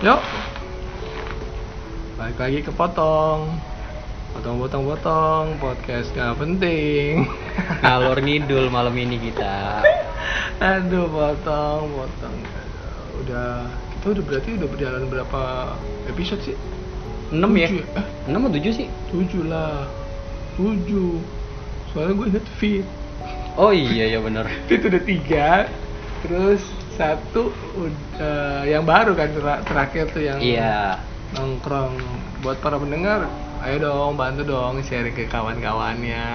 Yuk. 0.00 0.20
Balik 2.16 2.38
lagi 2.38 2.58
ke 2.64 2.72
potong. 2.72 3.60
Potong-potong-potong 4.30 5.58
podcast 5.58 6.14
nggak 6.14 6.38
penting. 6.38 7.26
Ngalor 7.82 8.18
ngidul 8.18 8.70
malam 8.70 8.94
ini 8.94 9.20
kita. 9.20 9.84
Aduh, 10.72 11.10
potong, 11.10 11.90
potong. 11.90 12.36
Udah 13.20 13.68
kita 13.92 14.16
udah 14.16 14.24
berarti 14.24 14.50
udah 14.56 14.68
berjalan 14.70 15.02
berapa 15.10 15.42
episode 16.08 16.40
sih? 16.40 16.56
6 17.30 17.36
ya? 17.52 17.68
Tujuh 17.68 17.84
Eh, 17.94 18.06
6 18.26 18.40
atau 18.40 18.56
7 18.56 18.72
sih? 18.72 18.88
tujuh 19.12 19.42
lah. 19.46 19.84
Tujuh. 20.56 21.20
Soalnya 21.92 22.12
gue 22.16 22.26
inget 22.32 22.46
fit. 22.56 22.86
Oh 23.58 23.74
iya 23.74 24.08
ya 24.08 24.18
bener 24.22 24.46
Fit 24.70 24.80
udah 24.80 25.02
tiga. 25.02 25.68
Terus 26.24 26.62
satu 27.00 27.48
udah 27.74 28.36
yang 28.64 28.84
baru 28.84 29.16
kan 29.16 29.32
ter- 29.32 29.64
terakhir 29.64 30.04
tuh 30.12 30.20
yang 30.20 30.36
Iya. 30.36 31.00
nongkrong 31.32 31.96
buat 32.38 32.60
para 32.60 32.76
pendengar 32.76 33.24
ayo 33.60 33.76
dong 33.78 34.20
bantu 34.20 34.44
dong 34.44 34.84
sharing 34.84 35.14
ke 35.14 35.24
kawan-kawannya 35.24 36.28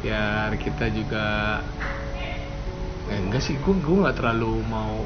biar 0.00 0.48
kita 0.56 0.88
juga 0.88 1.60
eh, 3.06 3.18
enggak 3.18 3.42
sih 3.42 3.58
gue 3.58 3.74
gue 3.76 3.96
nggak 4.00 4.16
terlalu 4.16 4.64
mau 4.64 5.04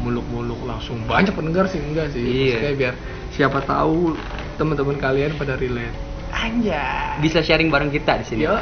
muluk-muluk 0.00 0.64
langsung 0.64 1.04
banyak 1.04 1.32
pendengar 1.32 1.68
sih 1.68 1.80
enggak 1.80 2.08
sih 2.08 2.24
Iya. 2.24 2.56
Maksudnya 2.56 2.72
biar 2.74 2.94
siapa 3.30 3.58
tahu 3.62 4.16
teman-teman 4.54 4.96
kalian 4.96 5.36
pada 5.36 5.56
relate 5.56 5.96
anjay 6.30 7.20
Bisa 7.20 7.40
sharing 7.40 7.68
bareng 7.68 7.90
kita 7.90 8.16
di 8.16 8.24
sini. 8.24 8.42
Yo, 8.42 8.54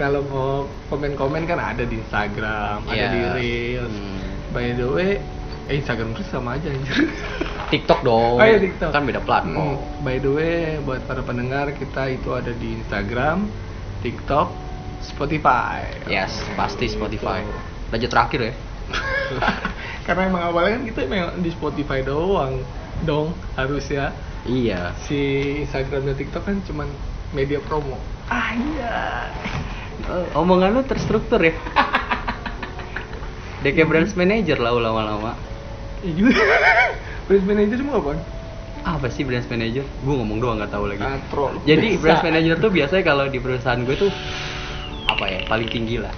kalau 0.00 0.24
mau 0.32 0.52
komen-komen 0.88 1.44
kan 1.44 1.60
ada 1.60 1.84
di 1.84 2.00
Instagram, 2.00 2.88
ada 2.88 2.96
Iya. 2.96 3.08
di 3.12 3.20
Reels. 3.36 3.92
Hmm. 3.92 4.18
By 4.56 4.72
the 4.72 4.88
way, 4.88 5.10
eh 5.68 5.76
Instagram 5.76 6.16
Reels 6.16 6.32
sama 6.32 6.56
aja 6.56 6.72
anjir. 6.72 7.04
TikTok 7.68 8.00
dong. 8.00 8.40
Oh 8.40 8.42
iya, 8.42 8.56
TikTok. 8.56 8.90
Kan 8.90 9.04
beda 9.04 9.20
platform. 9.20 9.76
Hmm, 9.76 10.00
By 10.00 10.16
the 10.16 10.32
way, 10.32 10.80
buat 10.80 11.04
para 11.04 11.20
pendengar 11.20 11.70
kita 11.76 12.08
itu 12.08 12.32
ada 12.32 12.50
di 12.50 12.80
Instagram, 12.80 13.44
TikTok, 14.00 14.48
Spotify. 15.04 15.84
Yes, 16.08 16.32
pasti 16.56 16.88
Spotify. 16.88 17.44
Gitu. 17.44 17.60
Raja 17.92 18.06
terakhir 18.08 18.40
ya. 18.40 18.52
Karena 20.08 20.22
emang 20.26 20.42
awalnya 20.42 20.80
kan 20.80 20.84
kita 20.88 21.00
emang 21.06 21.38
di 21.44 21.50
Spotify 21.52 22.00
doang, 22.02 22.64
dong 23.04 23.36
harus 23.54 23.84
ya. 23.86 24.10
Iya. 24.48 24.96
Si 25.04 25.20
Instagram 25.62 26.08
dan 26.10 26.16
TikTok 26.16 26.42
kan 26.48 26.56
cuman 26.64 26.88
media 27.30 27.62
promo. 27.62 27.94
Ah 28.26 28.50
iya. 28.54 29.30
Oh, 30.08 30.40
omongan 30.40 30.76
lu 30.76 30.82
terstruktur 30.86 31.40
ya. 31.42 31.54
Dia 33.60 33.76
kayak 33.76 33.88
branch 33.92 34.12
manager 34.16 34.56
lah 34.56 34.72
lama-lama. 34.72 35.36
Iya. 36.00 36.32
Brand 37.28 37.46
manager 37.46 37.76
semua 37.78 38.02
apa? 38.02 38.12
Apa 38.82 39.06
sih 39.12 39.22
branch 39.22 39.46
manager? 39.46 39.86
Gue 40.02 40.14
ngomong 40.18 40.42
doang 40.42 40.56
nggak 40.58 40.72
tahu 40.72 40.90
lagi. 40.90 41.04
Katro. 41.04 41.54
Jadi 41.62 41.94
Bisa. 41.94 42.02
branch 42.02 42.22
manager 42.26 42.54
tuh 42.58 42.70
biasanya 42.72 43.04
kalau 43.06 43.24
di 43.30 43.38
perusahaan 43.38 43.78
gue 43.84 43.94
tuh 43.94 44.10
apa 45.06 45.24
ya 45.30 45.40
paling 45.46 45.68
tinggi 45.70 46.02
lah. 46.02 46.10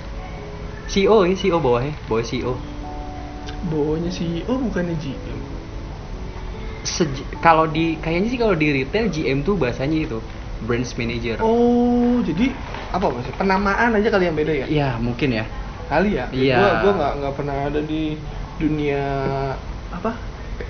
CEO 0.89 1.29
ya, 1.29 1.35
CEO 1.37 1.59
bawahnya, 1.61 1.93
bawah 2.09 2.25
CEO. 2.25 2.55
Bawahnya 3.69 4.09
CEO 4.09 4.53
bukannya 4.57 4.97
GM. 4.97 5.39
Sej- 6.87 7.29
kalau 7.45 7.69
di 7.69 8.01
kayaknya 8.01 8.29
sih 8.33 8.39
kalau 8.41 8.57
di 8.57 8.73
retail 8.73 9.13
GM 9.13 9.45
tuh 9.45 9.61
bahasanya 9.61 10.09
itu 10.09 10.19
branch 10.65 10.95
manager. 10.97 11.37
Oh, 11.43 12.23
jadi 12.23 12.55
apa 12.93 13.07
maksudnya? 13.09 13.39
Penamaan 13.39 13.91
aja 13.99 14.09
kali 14.09 14.25
yang 14.31 14.37
beda 14.39 14.53
ya? 14.53 14.67
Ya 14.71 14.89
mungkin 14.97 15.35
ya. 15.35 15.45
Kali 15.91 16.17
ya? 16.17 16.25
Iya. 16.33 16.57
Gua 16.57 16.71
gua 16.81 16.93
nggak 16.97 17.13
nggak 17.21 17.35
pernah 17.37 17.57
ada 17.69 17.81
di 17.83 18.17
dunia 18.57 19.05
apa? 19.93 20.17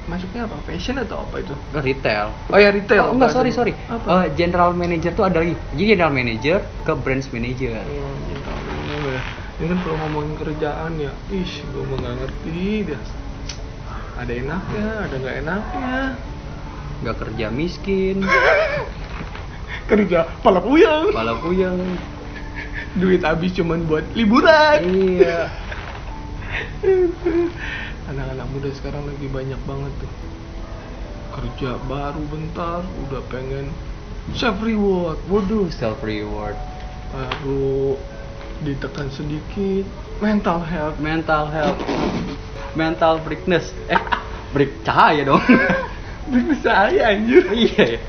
Masuknya 0.08 0.50
apa? 0.50 0.56
Fashion 0.66 0.98
atau 0.98 1.22
apa 1.22 1.42
itu? 1.42 1.54
Retail. 1.76 2.34
Oh 2.50 2.58
ya 2.58 2.74
retail. 2.74 3.12
Oh, 3.12 3.14
enggak, 3.14 3.30
sorry, 3.30 3.54
sorry. 3.54 3.72
Apa? 3.86 4.26
Eh, 4.26 4.34
general 4.34 4.74
manager 4.74 5.12
tuh 5.14 5.30
ada 5.30 5.38
lagi. 5.38 5.54
Jadi 5.76 5.84
general 5.94 6.10
manager 6.10 6.58
ke 6.82 6.92
branch 6.96 7.30
manager. 7.30 7.78
Oh, 7.86 8.12
general 8.26 8.58
manager. 8.66 9.20
Ini 9.62 9.66
kan 9.68 9.78
kalau 9.84 9.96
ngomongin 10.02 10.34
kerjaan 10.42 10.92
ya, 10.98 11.12
ih, 11.30 11.52
gua 11.70 11.84
mah 11.86 11.96
nggak 12.02 12.14
ngerti 12.18 12.66
dah. 12.90 13.02
Ada 14.12 14.32
enaknya, 14.42 14.86
ada 15.06 15.14
nggak 15.22 15.36
enaknya. 15.46 15.96
Nggak 17.02 17.16
kerja 17.18 17.46
miskin, 17.50 18.22
Kerja 19.92 20.24
pala 20.40 20.64
puyeng. 20.64 21.12
malah 21.12 21.36
puyeng. 21.36 21.76
Duit 23.00 23.20
habis 23.20 23.52
cuman 23.52 23.84
buat 23.84 24.08
liburan. 24.16 24.80
Iya. 24.88 25.52
Anak-anak 28.12 28.46
muda 28.56 28.72
sekarang 28.72 29.04
lagi 29.04 29.28
banyak 29.28 29.60
banget 29.68 29.92
tuh 30.00 30.12
kerja 31.32 31.80
baru 31.88 32.20
bentar 32.28 32.84
udah 33.08 33.24
pengen 33.32 33.72
self 34.36 34.60
reward 34.60 35.16
Waduh, 35.32 35.72
self 35.72 36.04
reward, 36.04 36.54
baru 37.10 37.96
ditekan 38.62 39.08
sedikit 39.10 39.88
mental 40.20 40.60
health 40.62 41.00
mental 41.00 41.48
health, 41.48 41.80
mental 42.76 43.18
breakness. 43.24 43.74
Eh, 43.90 43.98
break 44.52 44.84
cahaya 44.86 45.26
dong. 45.26 45.42
Bener 46.30 46.54
saya 46.62 47.16
anjir 47.16 47.44
iya. 47.50 47.98
ya. 47.98 48.00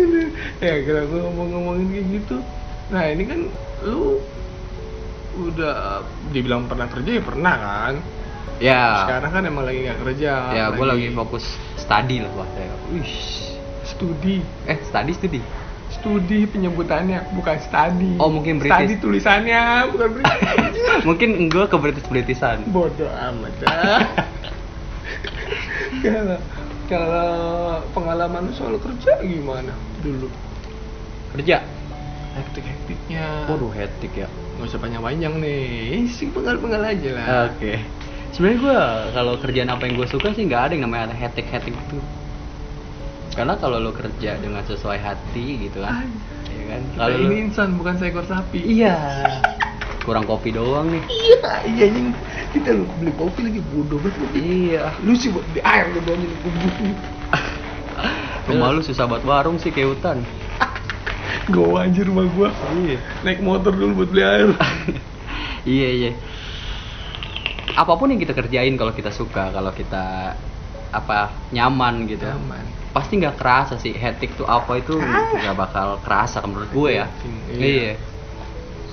ya 0.64 0.74
gue 0.80 1.20
ngomong-ngomongin 1.22 1.86
kayak 1.90 2.06
gitu 2.14 2.36
nah 2.86 3.02
ini 3.04 3.22
kan 3.22 3.40
lu 3.82 4.20
udah 5.36 6.00
dibilang 6.30 6.64
pernah 6.64 6.86
kerja 6.86 7.10
ya 7.12 7.22
pernah 7.22 7.54
kan 7.56 7.94
Ya. 8.56 9.04
sekarang 9.04 9.30
kan 9.30 9.42
emang 9.44 9.62
lagi 9.62 9.84
nggak 9.84 10.00
kerja 10.00 10.32
Ya, 10.48 10.72
gue 10.72 10.80
lagi 10.82 11.12
fokus 11.12 11.44
study 11.76 12.24
lah 12.24 12.32
bahasanya. 12.32 12.72
Wish. 12.88 13.52
studi 13.84 14.40
Eh, 14.64 14.80
study 14.82 15.12
studi. 15.12 15.40
studi 15.88 16.44
penyebutannya 16.44 17.20
bukan 17.32 17.56
study 17.60 18.16
Oh, 18.16 18.26
mungkin 18.26 18.56
study 18.58 18.72
British. 18.88 18.98
tulisannya 18.98 19.62
bukan 19.92 20.08
British 20.10 20.40
Mungkin 21.08 21.28
gue 21.46 21.64
ke 21.64 21.76
British 21.76 22.06
Britishan. 22.06 22.64
bodoh 22.66 23.12
amat 23.28 23.52
dah 23.62 24.00
kalau 26.86 27.30
pengalaman 27.90 28.46
lu 28.46 28.52
soal 28.52 28.78
kerja 28.78 29.18
gimana 29.20 29.74
dulu 29.98 30.30
Kerja. 31.28 31.60
hektik 32.32 32.64
hektiknya 32.64 33.44
Waduh, 33.46 33.68
hectic 33.70 34.12
ya. 34.14 34.28
nggak 34.56 34.66
usah 34.66 34.78
panjang-panjang 34.78 35.36
nih 35.36 35.64
sing 36.08 36.30
penggal-penggal 36.30 36.80
aja 36.80 37.10
lah 37.12 37.26
Oke. 37.50 37.76
Sebenarnya 38.28 38.58
gue 38.58 38.78
kalau 39.12 39.34
kerjaan 39.36 39.68
apa 39.68 39.82
yang 39.84 39.96
gue 39.96 40.06
suka 40.06 40.30
sih 40.30 40.44
nggak 40.44 40.62
ada 40.62 40.72
yang 40.72 40.84
namanya 40.84 41.12
hectic 41.12 41.44
hectic 41.46 41.72
itu. 41.72 41.98
Karena 43.32 43.56
kalau 43.56 43.76
lo 43.76 43.92
kerja 43.92 44.36
dengan 44.36 44.60
sesuai 44.62 44.96
hati 44.96 45.68
gitu 45.68 45.80
kan, 45.80 46.08
ya 46.46 46.62
kan. 46.66 46.80
Kalau 46.94 47.16
ini 47.18 47.26
lo- 47.26 47.40
insan 47.42 47.76
bukan 47.76 47.94
seekor 47.94 48.24
sapi 48.24 48.60
iya, 48.60 48.96
kurang 50.02 50.24
kopi 50.24 50.52
doang 50.52 50.88
nih. 50.88 51.02
iya 51.04 51.52
iya 51.66 51.86
kita 52.56 52.72
lu 52.72 52.88
beli 52.96 53.12
kopi 53.20 53.40
lagi 53.44 53.60
bodoh 53.68 54.00
banget. 54.00 54.32
Iya. 54.32 54.84
lu 55.04 55.12
sih 55.12 55.28
buat 55.28 55.44
di 55.52 55.60
air 55.60 55.92
lu 55.92 56.00
doang 56.08 56.24
ini 56.24 56.36
Rumah 58.48 58.68
lu 58.72 58.80
susah 58.80 59.04
buat 59.04 59.26
warung 59.26 59.60
sih 59.60 59.68
kayak 59.74 59.98
hutan. 59.98 60.24
gua 61.52 61.84
anjir 61.84 62.08
rumah 62.08 62.24
gua 62.32 62.48
Iya. 62.72 62.98
naik 63.22 63.44
motor 63.44 63.76
dulu 63.76 64.02
buat 64.02 64.08
beli 64.10 64.24
air 64.24 64.48
iya 65.78 65.88
iya. 65.92 66.10
Apa 67.76 67.92
pun 68.00 68.08
yang 68.08 68.16
kita 68.16 68.32
kerjain 68.32 68.72
kalau 68.80 68.96
kita 68.96 69.12
suka, 69.12 69.52
kalau 69.52 69.68
kita 69.76 70.32
apa 70.96 71.28
nyaman 71.52 72.08
gitu. 72.08 72.24
Nyaman. 72.24 72.64
Pasti 72.96 73.20
nggak 73.20 73.36
kerasa 73.36 73.76
sih 73.76 73.92
hectic 73.92 74.32
tuh 74.40 74.48
apa 74.48 74.80
itu 74.80 74.96
nggak 74.96 75.52
bakal 75.54 76.00
kerasa 76.00 76.40
menurut 76.48 76.70
gue 76.72 76.90
ya. 77.04 77.06
Iya. 77.52 77.60
Iya. 77.60 77.92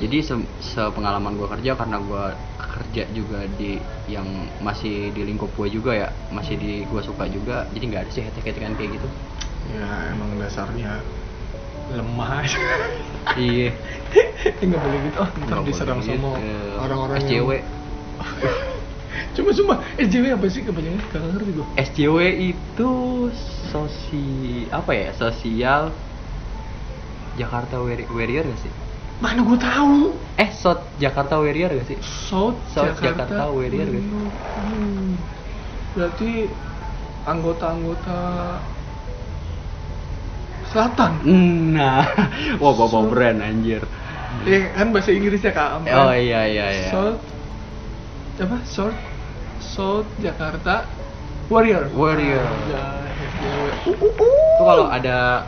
Jadi 0.03 0.17
se 0.19 0.35
sepengalaman 0.75 1.39
gue 1.39 1.47
kerja 1.47 1.79
karena 1.79 2.01
gue 2.01 2.23
kerja 2.73 3.05
juga 3.13 3.45
di 3.45 3.77
yang 4.09 4.25
masih 4.57 5.13
di 5.13 5.21
lingkup 5.23 5.53
gue 5.53 5.69
juga 5.69 5.93
ya, 5.93 6.09
masih 6.27 6.57
di 6.57 6.83
gue 6.83 7.01
suka 7.01 7.29
juga. 7.29 7.69
Jadi 7.69 7.83
nggak 7.85 8.01
ada 8.03 8.11
sih 8.11 8.23
hectic-hectican 8.25 8.73
kayak 8.73 8.97
gitu. 8.97 9.07
ya 9.63 10.11
emang 10.11 10.35
dasarnya 10.35 10.99
lemah 11.87 12.43
iya. 13.39 13.71
nggak 14.59 14.81
boleh 14.81 14.99
gitu 15.07 15.17
oh 15.19 15.29
ntar 15.39 15.55
Nggak 15.55 15.65
diserang 15.71 15.99
boleh 16.03 16.09
sama 16.19 16.31
gitu. 16.35 16.79
orang-orang 16.79 17.15
SJW. 17.21 17.49
cuma 19.37 19.49
cuma 19.53 19.73
SJW 19.97 20.25
apa 20.33 20.45
sih 20.49 20.61
kebanyakan 20.61 20.99
gak 21.09 21.21
ngerti 21.31 21.51
gua 21.53 21.65
SJW 21.79 22.17
itu 22.49 22.91
sosi 23.69 24.27
apa 24.69 24.91
ya 24.91 25.09
sosial 25.13 25.93
Jakarta 27.33 27.81
Warri- 27.81 28.09
Warrior 28.09 28.45
gak 28.45 28.61
sih? 28.61 28.73
Mana 29.19 29.39
gua 29.41 29.57
tahu 29.57 30.15
Eh, 30.33 30.49
South 30.49 30.81
Jakarta 30.97 31.37
Warrior 31.37 31.69
gak 31.77 31.87
sih? 31.87 31.97
South, 32.01 32.57
South 32.65 32.97
Jakarta 32.97 33.45
Warrior, 33.47 33.85
kan? 33.85 34.03
Hmm. 34.57 35.09
berarti 35.93 36.49
anggota-anggota 37.23 38.19
selatan 40.65 41.21
Nah, 41.71 42.01
wah 42.61 42.73
bawa 42.73 43.05
brand 43.05 43.39
anjir. 43.39 43.85
ya 44.43 44.73
kan 44.73 44.89
bahasa 44.89 45.13
Inggrisnya 45.13 45.53
kak 45.53 45.85
Oh 45.85 46.09
iya 46.09 46.49
iya 46.49 46.65
iya. 46.73 46.89
South 46.89 47.21
apa 48.33 48.57
South 48.65 48.97
South 49.61 50.09
Jakarta 50.17 50.89
Warrior. 51.47 51.93
Warrior. 51.93 52.41
Anjay, 52.41 53.13
SJW. 53.29 53.61
Uh, 53.85 53.93
uh, 53.93 54.09
uh. 54.09 54.33
Itu 54.57 54.63
kalau 54.65 54.85
ada 54.89 55.45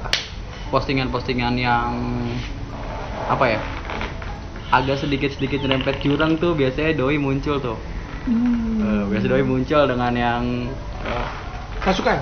postingan-postingan 0.69 1.55
yang 1.57 1.89
apa 3.25 3.45
ya? 3.47 3.59
Agak 4.69 4.99
sedikit-sedikit 4.99 5.63
nyerempet 5.63 6.01
jurang 6.01 6.35
tuh 6.35 6.53
biasanya 6.53 6.97
doi 6.97 7.17
muncul 7.17 7.61
tuh. 7.61 7.77
Hmm. 8.25 8.81
Eh, 8.81 9.03
biasa 9.13 9.25
doi 9.29 9.45
muncul 9.45 9.85
dengan 9.85 10.13
yang 10.13 10.43
eh, 11.05 11.27
Pasukan. 11.85 12.17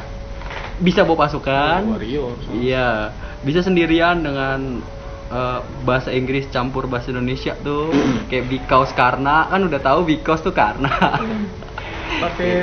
bisa 0.83 1.07
bawa 1.07 1.27
pasukan. 1.29 1.95
Warrior. 1.95 2.35
Iya, 2.51 3.15
bisa 3.41 3.63
sendirian 3.63 4.19
dengan 4.19 4.83
eh, 5.31 5.59
bahasa 5.87 6.11
Inggris 6.11 6.51
campur 6.51 6.85
bahasa 6.85 7.15
Indonesia 7.15 7.55
tuh 7.63 7.89
kayak 8.29 8.51
because 8.51 8.91
karena 8.91 9.47
kan 9.47 9.63
udah 9.63 9.79
tahu 9.79 10.03
because 10.03 10.43
tuh 10.43 10.51
karena. 10.51 10.91
Pakai 12.19 12.55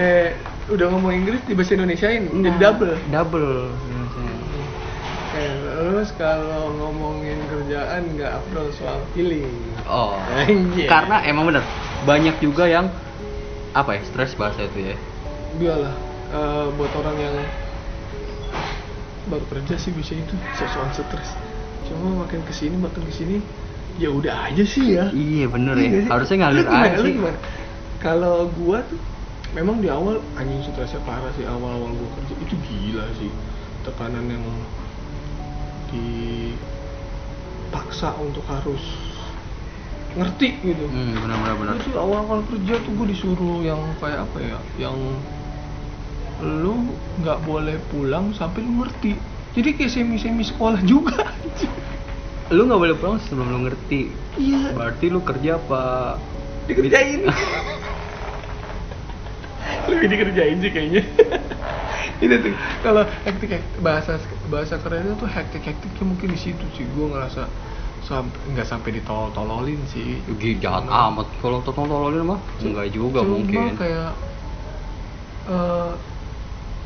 udah 0.71 0.87
ngomong 0.95 1.11
Inggris 1.11 1.43
di 1.45 1.53
bahasa 1.59 1.75
Indonesiain 1.75 2.31
jadi 2.31 2.55
Nah, 2.55 2.63
double. 2.63 2.95
Double. 3.11 3.53
Terus 5.91 6.15
kalau 6.15 6.71
ngomongin 6.79 7.35
kerjaan 7.51 8.15
nggak 8.15 8.31
afdol 8.39 8.71
soal 8.79 9.03
healing. 9.19 9.51
Oh. 9.91 10.15
Anjir. 10.39 10.87
Karena 10.87 11.19
emang 11.27 11.51
bener 11.51 11.67
banyak 12.07 12.39
juga 12.39 12.71
yang 12.71 12.87
apa 13.75 13.99
ya 13.99 14.03
stres 14.07 14.39
bahasa 14.39 14.71
itu 14.71 14.95
ya. 14.95 14.97
Biarlah 15.59 15.95
eh, 16.31 16.67
buat 16.79 16.95
orang 16.95 17.17
yang 17.19 17.35
baru 19.35 19.43
kerja 19.51 19.83
sih 19.83 19.91
bisa 19.91 20.15
itu 20.15 20.39
soal 20.63 20.87
stres. 20.95 21.35
Cuma 21.91 22.23
makin 22.23 22.47
ke 22.47 22.55
sini 22.55 22.79
makin 22.79 23.03
ke 23.11 23.11
sini 23.11 23.43
ya 23.99 24.15
udah 24.15 24.47
aja 24.47 24.63
sih 24.63 24.95
ya. 24.95 25.11
Iya 25.11 25.51
bener 25.51 25.75
Iya 25.75 25.91
ya. 25.91 26.03
Harusnya 26.07 26.47
ngalir 26.47 26.71
aja 26.71 27.03
sih. 27.03 27.19
Kalau 27.99 28.47
gua 28.63 28.79
tuh 28.87 29.03
memang 29.59 29.83
di 29.83 29.91
awal 29.91 30.23
anjing 30.39 30.63
stresnya 30.71 31.03
parah 31.03 31.35
sih 31.35 31.43
awal-awal 31.51 31.91
gua 31.99 32.11
kerja 32.23 32.35
itu 32.47 32.55
gila 32.63 33.11
sih 33.19 33.27
tekanan 33.83 34.31
yang 34.31 34.47
dipaksa 37.71 38.15
untuk 38.19 38.43
harus 38.47 38.81
ngerti 40.19 40.59
gitu. 40.67 40.91
Hmm, 40.91 41.15
benar 41.23 41.37
benar 41.39 41.57
benar. 41.59 41.75
Terus 41.87 41.95
awal-awal 41.99 42.43
kerja 42.51 42.75
tuh 42.83 42.93
gue 42.99 43.07
disuruh 43.15 43.63
yang 43.63 43.79
kayak 44.03 44.27
apa 44.27 44.39
ya, 44.43 44.59
yang 44.79 44.97
lu 46.41 46.97
nggak 47.23 47.39
boleh 47.47 47.77
pulang 47.95 48.35
sampai 48.35 48.65
lu 48.65 48.83
ngerti. 48.83 49.15
Jadi 49.55 49.75
kayak 49.79 49.91
semi-semi 49.91 50.47
sekolah 50.47 50.81
juga. 50.87 51.15
Lu 52.55 52.67
nggak 52.67 52.83
boleh 52.83 52.99
pulang 52.99 53.23
sebelum 53.23 53.47
lu 53.47 53.59
ngerti. 53.71 54.11
Iya. 54.35 54.75
Berarti 54.75 55.07
lu 55.07 55.23
kerja 55.23 55.55
apa? 55.55 56.19
dikerjain 56.71 57.27
lebih 59.91 60.07
dikerjain 60.07 60.57
sih 60.63 60.71
kayaknya 60.71 61.03
itu 62.21 62.37
tuh 62.37 62.53
kalau 62.85 63.03
hektik 63.25 63.49
hektik 63.51 63.81
bahasa 63.81 64.21
bahasa 64.47 64.77
kerennya 64.77 65.17
tuh 65.17 65.29
hektik 65.29 65.65
hektiknya 65.65 66.05
mungkin 66.05 66.29
di 66.31 66.39
situ 66.39 66.65
sih 66.77 66.85
gue 66.85 67.07
ngerasa 67.09 67.49
sampai 68.01 68.41
nggak 68.53 68.69
sampai 68.69 68.91
ditolol-tololin 68.97 69.81
sih 69.85 70.21
Gih, 70.41 70.57
jahat 70.57 70.89
Cuma- 70.89 71.13
amat. 71.13 71.27
Kalau 71.41 71.61
tolong 71.61 71.89
tolongin 71.89 72.25
mah 72.25 72.41
enggak 72.61 72.89
juga 72.93 73.21
cuma 73.25 73.41
mungkin. 73.41 73.77
kayak 73.77 74.13
eh 75.49 75.93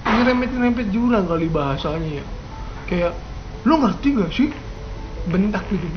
nyerempet-nyerempet 0.04 0.86
jurang 0.94 1.26
kali 1.26 1.46
bahasanya 1.50 2.22
ya 2.22 2.24
kayak 2.86 3.12
lu 3.64 3.74
ngerti 3.80 4.08
gak 4.14 4.32
sih 4.34 4.48
bentak 5.24 5.64
gitu 5.72 5.88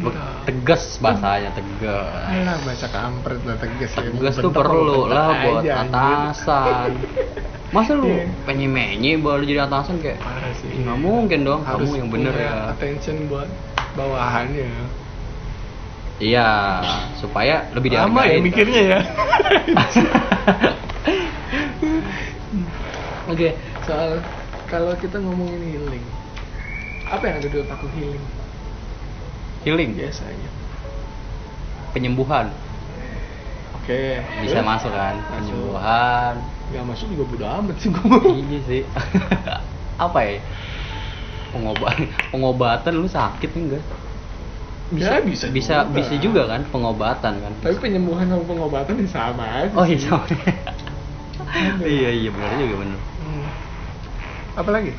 Tegas 0.48 0.96
bahasanya, 1.04 1.52
tegas. 1.52 2.32
Alah 2.32 2.56
bahasa 2.64 2.88
kampret 2.88 3.44
lah 3.44 3.60
tegas 3.60 3.92
ya 3.92 4.08
Tegas 4.08 4.34
tuh 4.40 4.50
Bentak 4.56 4.64
perlu 4.64 5.00
lah 5.12 5.30
buat 5.44 5.64
aja, 5.68 5.74
atasan. 5.84 6.92
Masa 7.68 7.92
lu 7.94 8.08
Iya. 8.08 8.24
penye-menye 8.48 9.20
baru 9.20 9.44
jadi 9.44 9.68
atasan 9.68 10.00
kayak 10.00 10.24
parah 10.24 10.56
sih 10.56 10.72
Ih, 10.72 10.88
nggak 10.88 11.00
mungkin 11.00 11.40
dong, 11.44 11.62
Harus 11.68 11.92
kamu 11.92 12.00
yang 12.00 12.08
bener 12.08 12.34
ya. 12.34 12.72
attention 12.72 13.28
buat 13.28 13.50
bawahannya 13.94 14.72
Iya, 16.18 16.50
supaya 17.14 17.68
lebih 17.72 17.92
dihargai. 17.92 18.10
lama 18.10 18.22
ya 18.26 18.38
mikirnya 18.40 18.82
ya 18.88 19.00
oke 23.28 23.50
soal 23.84 24.12
kalau 24.66 24.94
kita 24.96 25.20
ngomongin 25.20 25.62
healing 25.68 26.06
apa 27.06 27.24
yang 27.24 27.36
ada 27.38 27.48
di 27.48 27.58
otak 27.58 27.80
healing 27.94 28.24
Healing, 29.62 30.00
biasanya 30.00 30.50
penyembuhan 31.92 32.48
oke 33.76 34.00
bisa 34.40 34.58
Terus? 34.58 34.66
masuk 34.66 34.92
kan, 34.92 35.16
Masuk. 35.18 35.28
penyembuhan. 35.30 36.36
Nggak 36.68 36.84
masuk 36.84 37.08
juga 37.16 37.24
bodo 37.28 37.46
amat 37.48 37.76
sih 37.80 37.90
gue 37.90 38.20
iya 38.44 38.60
sih. 38.68 38.82
Apa 40.06 40.20
ya? 40.22 40.38
Pengobatan, 41.56 42.06
pengobatan 42.30 42.94
lu 42.94 43.08
sakit 43.08 43.50
enggak? 43.56 43.84
Ya, 44.88 45.20
bisa 45.20 45.52
bisa 45.52 45.84
juga. 45.84 45.96
bisa 46.00 46.14
juga 46.16 46.42
kan 46.48 46.64
pengobatan 46.72 47.34
kan. 47.44 47.52
tapi 47.60 47.76
penyembuhan 47.76 48.24
sama 48.28 48.44
pengobatan 48.48 48.96
ya 49.04 49.08
sama 49.12 49.44
aja 49.44 49.72
Oh 49.76 49.84
iya 49.84 50.00
sama. 50.00 50.24
iya 51.84 52.10
iya 52.14 52.30
benar 52.32 52.52
juga 52.56 52.76
benar. 52.84 53.00
Hmm. 53.20 53.46
apa 54.56 54.70
lagi 54.72 54.92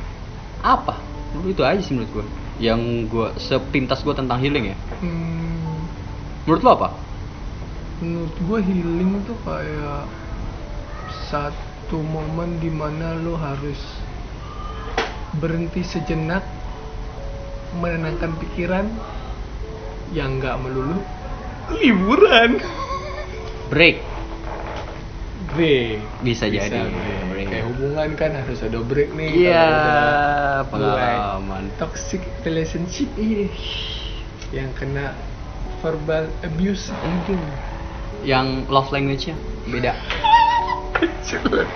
Apa? 0.61 0.93
Itu 1.41 1.61
aja 1.65 1.81
sih 1.81 1.97
menurut 1.97 2.11
gua. 2.13 2.25
Yang 2.59 2.81
gua 3.09 3.27
sepintas 3.39 4.03
gua 4.03 4.13
tentang 4.13 4.37
healing 4.37 4.73
ya. 4.73 4.77
hmm, 5.01 5.79
Menurut 6.45 6.61
lo 6.65 6.71
apa? 6.75 6.89
menurut 7.99 8.31
gue 8.31 8.59
healing 8.63 9.11
tuh 9.27 9.35
kayak 9.43 10.07
satu 11.29 12.01
momen 12.01 12.57
di 12.57 12.69
mana 12.69 13.13
lo 13.15 13.37
harus 13.37 13.77
berhenti 15.37 15.85
sejenak 15.85 16.41
menenangkan 17.77 18.33
pikiran 18.37 18.89
yang 20.09 20.41
nggak 20.41 20.57
melulu 20.57 20.97
liburan 21.77 22.57
Break. 23.69 24.01
break 25.53 26.01
Bisa 26.25 26.49
jadi, 26.49 26.89
break. 26.89 27.21
break. 27.29 27.47
kayak 27.47 27.65
hubungan 27.69 28.09
kan 28.17 28.31
harus 28.33 28.65
ada 28.65 28.81
break 28.81 29.13
nih 29.13 29.29
Iya, 29.45 29.69
mulai 30.65 30.65
pengalaman. 30.65 31.63
toxic 31.77 32.25
relationship 32.41 33.05
ih, 33.15 33.53
yang 34.49 34.73
kena 34.73 35.13
verbal 35.79 36.25
abuse 36.41 36.89
mungkin 36.99 37.37
Yang 38.19 38.47
love 38.67 38.89
language-nya 38.89 39.37
beda. 39.63 39.93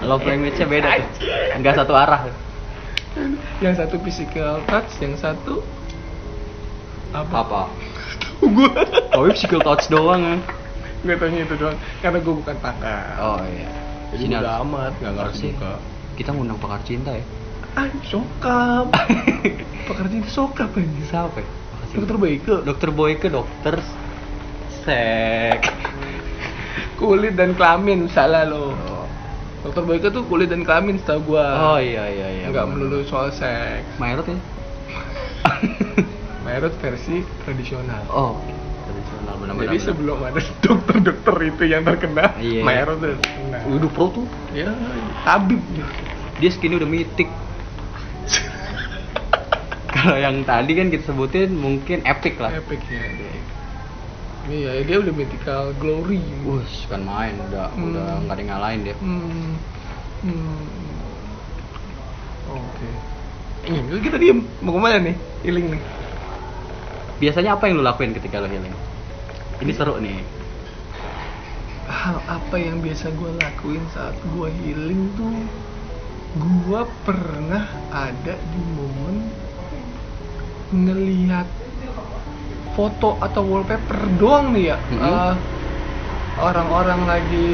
Love 0.01 0.23
language-nya 0.23 0.65
beda 0.65 0.89
tuh. 0.97 1.09
Enggak 1.53 1.73
satu 1.75 1.93
arah. 1.93 2.27
yang 3.59 3.71
satu 3.71 4.01
physical 4.01 4.57
touch 4.65 4.89
yang 4.97 5.13
satu 5.13 5.61
apa 7.11 7.35
Apa? 7.37 7.61
gue 8.41 8.69
Tapi 9.07 9.27
physical 9.31 9.61
touch 9.61 9.85
doang 9.85 10.17
ya. 10.19 10.37
gue 10.99 11.15
tanya 11.15 11.39
itu 11.41 11.53
doang 11.53 11.77
karena 11.99 12.17
gue 12.17 12.33
bukan 12.33 12.55
pakar 12.57 13.13
Oh 13.19 13.37
iya. 13.45 13.69
jadi 14.09 14.17
Sini 14.19 14.33
udah 14.33 14.41
harus- 14.41 14.65
amat 14.65 14.93
nggak 14.97 15.13
ngerti 15.13 15.21
harusnya 15.21 15.49
juga 15.53 15.71
Kita 16.13 16.29
ngundang 16.31 16.57
pakar 16.57 16.81
cinta 16.81 17.11
ya. 17.11 17.23
ah 17.75 17.87
sokap 18.03 18.85
pakar 19.87 20.05
cinta 20.07 20.27
sokap 20.27 20.69
aja 20.73 21.01
Siapa 21.05 21.37
ya? 21.37 21.47
Dokter 21.93 22.17
Boyke 22.17 22.53
Dokter 22.65 22.89
Boyke 22.89 23.27
dokter 23.29 23.75
sek. 24.81 25.61
kulit 26.95 27.33
dan 27.33 27.53
kelamin 27.53 28.09
salah 28.09 28.41
lo 28.43 28.73
dokter 29.63 29.81
Boyke 29.81 30.09
tuh 30.09 30.21
kulit 30.23 30.47
dan 30.47 30.61
kelamin 30.61 30.97
setahu 30.97 31.19
gue 31.29 31.41
Oh 31.41 31.77
iya 31.77 32.03
iya 32.05 32.27
iya. 32.33 32.43
nggak 32.47 32.65
melulu 32.67 33.01
soal 33.03 33.29
seks 33.29 33.85
Mayrot 33.95 34.25
ya? 34.25 34.35
Merot 36.43 36.73
versi 36.75 37.23
tradisional 37.39 38.03
Oh, 38.07 38.35
tradisional 38.83 39.33
benar-benar. 39.37 39.65
jadi 39.65 39.75
sebelum 39.81 40.17
ada 40.21 40.39
dokter-dokter 40.61 41.35
itu 41.45 41.63
yang 41.65 41.81
terkena 41.81 42.29
Iya. 42.35 42.61
Merot 42.61 42.97
udah 42.97 43.17
terkena 43.17 43.57
Udah 43.69 43.89
pro 43.89 44.05
tuh. 44.11 44.25
ya 44.51 44.69
tabib 45.23 45.61
dia 45.71 45.85
Dia 46.35 46.49
skinnya 46.49 46.77
udah 46.77 46.89
mitik. 46.89 47.29
Kalau 49.93 50.17
yang 50.17 50.41
tadi 50.41 50.73
kan 50.73 50.89
kita 50.89 51.05
sebutin 51.05 51.53
mungkin 51.53 52.01
epic 52.03 52.35
lah. 52.35 52.49
epicnya 52.51 53.13
dia 53.13 53.29
iya 54.51 54.83
dia 54.83 54.97
udah 54.99 55.13
mythical 55.15 55.71
glory 55.79 56.19
Wush, 56.43 56.87
kan 56.91 57.03
main 57.07 57.39
udah 57.51 57.71
Hmm. 57.71 57.87
udah 57.91 58.07
nggak 58.27 58.35
ada 58.35 58.43
ngalahin 58.43 58.81
dia. 58.83 58.95
Hmm. 58.99 59.55
Hmm. 60.23 60.63
Oke. 62.51 62.89
Ini 63.63 63.99
kita 64.03 64.19
diem. 64.19 64.43
Mau 64.59 64.75
ke 64.75 64.79
mana 64.83 64.99
nih? 64.99 65.15
Healing 65.47 65.67
nih. 65.71 65.81
Biasanya 67.23 67.55
apa 67.55 67.71
yang 67.71 67.79
lu 67.79 67.83
lakuin 67.87 68.11
ketika 68.11 68.43
lu 68.43 68.51
healing? 68.51 68.75
Ini 69.63 69.71
seru 69.71 69.95
nih. 70.03 70.19
Hal 71.87 72.19
apa 72.27 72.55
yang 72.59 72.83
biasa 72.83 73.11
gue 73.15 73.31
lakuin 73.39 73.83
saat 73.95 74.15
gue 74.35 74.47
healing 74.63 75.07
tuh 75.15 75.31
gue 76.33 76.81
pernah 77.05 77.69
ada 77.93 78.33
di 78.33 78.61
momen 78.73 79.29
ngelihat 80.73 81.45
foto 82.73 83.21
atau 83.21 83.41
wallpaper 83.45 84.09
doang 84.17 84.53
nih 84.53 84.73
ya. 84.73 84.77
Mhm. 84.89 84.99
Eh, 85.01 85.33
orang-orang 86.41 87.01
lagi 87.05 87.49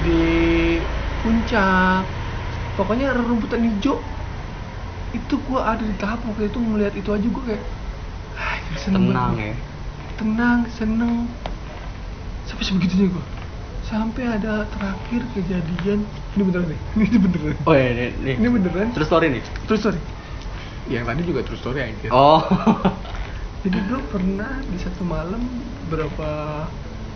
di 0.00 0.22
puncak. 1.20 2.04
Pokoknya 2.74 3.14
rumputan 3.14 3.62
hijau. 3.62 4.00
Itu 5.14 5.38
gua 5.46 5.76
ada 5.78 5.84
di 5.86 5.94
tahap 5.94 6.26
waktu 6.26 6.50
itu 6.50 6.58
melihat 6.58 6.94
itu 6.98 7.10
aja 7.14 7.26
gua 7.30 7.44
kayak 7.46 7.64
"Ah, 8.34 8.56
seneng. 8.80 9.14
Tenang 9.14 9.32
banget." 9.36 9.46
ya. 9.46 9.54
Tenang 10.18 10.58
seneng. 10.74 11.14
Sampai 12.48 12.64
sebegitunya 12.66 13.06
gua. 13.14 13.24
Sampai 13.84 14.24
ada 14.26 14.64
terakhir 14.74 15.22
kejadian. 15.36 16.08
Ini 16.34 16.42
beneran 16.42 16.66
nih. 16.72 16.80
Ini 17.12 17.18
beneran. 17.20 17.56
Oh 17.68 17.74
ya 17.76 17.86
ini, 17.92 18.04
ini. 18.24 18.32
ini 18.40 18.48
beneran. 18.48 18.88
Terus 18.96 19.06
story 19.06 19.26
nih. 19.28 19.42
True 19.68 19.78
story. 19.78 20.00
Yang 20.88 21.04
tadi 21.08 21.20
juga 21.22 21.40
true 21.46 21.60
story 21.60 21.80
aja. 21.84 22.08
Oh 22.10 22.40
jadi 23.64 23.78
gue 23.80 24.00
pernah 24.12 24.60
di 24.62 24.76
satu 24.76 25.02
malam 25.02 25.40
berapa 25.88 26.28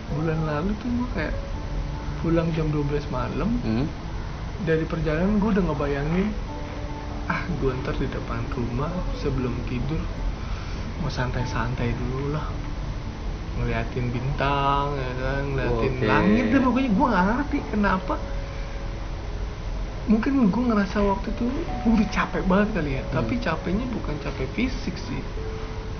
bulan 0.09 0.39
lalu 0.49 0.73
tuh 0.81 0.89
gue 0.89 1.09
kayak 1.13 1.35
pulang 2.19 2.49
jam 2.51 2.67
12 2.73 2.89
malam 3.13 3.49
hmm? 3.61 3.85
dari 4.65 4.83
perjalanan 4.83 5.37
gue 5.37 5.49
udah 5.53 5.63
ngebayangin 5.63 6.27
ah 7.29 7.45
gue 7.61 7.71
ntar 7.79 7.93
di 7.95 8.09
depan 8.09 8.41
rumah 8.49 8.89
sebelum 9.21 9.53
tidur 9.69 10.01
mau 10.99 11.07
santai-santai 11.07 11.93
dulu 11.93 12.33
lah 12.33 12.43
ngeliatin 13.55 14.09
bintang 14.09 14.97
ya 14.97 15.11
kan 15.15 15.41
ngeliatin 15.53 15.93
Oke. 15.95 16.05
langit 16.09 16.45
deh 16.49 16.59
pokoknya 16.59 16.89
gue 16.89 17.07
gak 17.07 17.25
ngerti 17.29 17.57
kenapa 17.69 18.15
mungkin 20.09 20.49
gue 20.49 20.63
ngerasa 20.73 20.97
waktu 21.05 21.29
itu 21.29 21.45
gue 21.85 21.91
udah 21.93 22.09
capek 22.09 22.43
banget 22.49 22.69
kali 22.73 22.91
ya 22.97 23.03
Hmm. 23.05 23.13
tapi 23.13 23.33
capeknya 23.37 23.85
bukan 23.93 24.15
capek 24.19 24.47
fisik 24.57 24.97
sih 24.97 25.21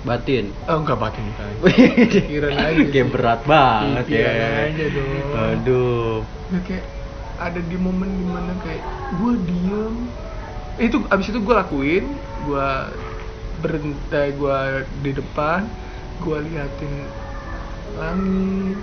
batin? 0.02 0.44
Oh 0.66 0.80
enggak 0.80 0.98
batin 0.98 1.22
bukan 1.28 1.48
pikiran 2.14 2.52
aja 2.56 2.82
kayak 2.88 3.08
berat 3.12 3.40
banget 3.44 4.04
Pikiran 4.08 4.34
ya 4.34 4.48
aja 4.66 4.84
dong. 4.94 5.10
Aduh. 5.36 6.16
Ya 6.50 6.58
kayak 6.66 6.84
ada 7.40 7.60
di 7.60 7.76
momen 7.76 8.10
di 8.20 8.26
mana 8.28 8.52
kayak 8.64 8.82
gue 9.16 9.32
diem. 9.44 9.94
Eh, 10.80 10.84
itu 10.88 10.96
abis 11.12 11.26
itu 11.32 11.38
gue 11.40 11.54
lakuin 11.54 12.04
gue 12.48 12.68
berhenti 13.60 14.24
gue 14.36 14.58
di 15.04 15.10
depan 15.12 15.68
gue 16.20 16.38
liatin 16.48 16.92
langit. 18.00 18.78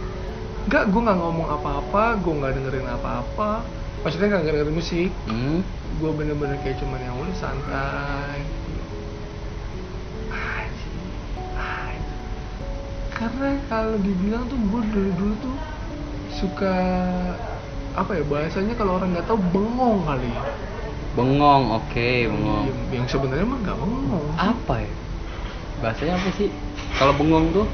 Enggak 0.67 0.83
gue 0.91 1.01
nggak 1.01 1.17
ngomong 1.17 1.47
apa-apa 1.49 2.03
gue 2.21 2.33
nggak 2.33 2.53
dengerin 2.61 2.87
apa-apa. 2.89 3.65
Maksudnya 4.05 4.37
nggak 4.37 4.43
dengerin 4.45 4.75
musik. 4.77 5.09
Hmm? 5.25 5.65
gue 5.97 6.11
bener-bener 6.13 6.57
kayak 6.61 6.77
cuman 6.77 6.99
yang 7.01 7.17
udah 7.17 7.35
santai 7.41 8.37
karena 13.17 13.57
kalau 13.65 13.97
dibilang 13.97 14.45
tuh 14.45 14.57
gue 14.61 14.81
dulu 14.93 15.09
dulu 15.17 15.33
tuh 15.41 15.55
suka 16.37 16.75
apa 17.97 18.13
ya 18.13 18.23
bahasanya 18.29 18.77
kalau 18.77 19.01
orang 19.01 19.17
nggak 19.17 19.25
tahu 19.25 19.41
bengong 19.49 20.05
kali 20.05 20.29
ya. 20.29 20.43
Bengong 21.17 21.63
oke 21.81 22.09
bengong. 22.29 22.65
Diem. 22.69 22.93
yang 22.93 23.07
sebenarnya 23.09 23.45
mah 23.49 23.59
nggak 23.65 23.77
bengong. 23.81 24.27
Apa 24.37 24.75
ya? 24.85 24.93
Bahasanya 25.81 26.13
apa 26.21 26.29
sih? 26.37 26.49
Kalau 27.01 27.13
bengong 27.17 27.45
tuh? 27.57 27.65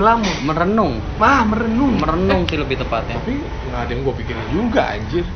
Melamun. 0.00 0.36
Merenung. 0.48 0.94
Mah 1.20 1.44
merenung. 1.44 2.00
Merenung 2.00 2.48
sih 2.48 2.56
lebih 2.56 2.80
tepatnya. 2.80 3.20
tapi 3.20 3.36
nggak 3.44 3.80
ada 3.84 3.90
yang 3.92 4.00
gue 4.08 4.14
pikirin 4.24 4.46
juga 4.48 4.82
anjir. 4.88 5.28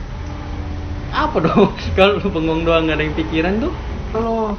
Apa 1.13 1.45
dong? 1.45 1.77
Kalau 1.97 2.25
lu 2.25 2.29
bengong 2.33 2.65
doang 2.65 2.89
nggak 2.89 2.97
ada 2.97 3.05
yang 3.05 3.17
pikiran 3.21 3.53
tuh? 3.61 3.73
Kalau 4.17 4.57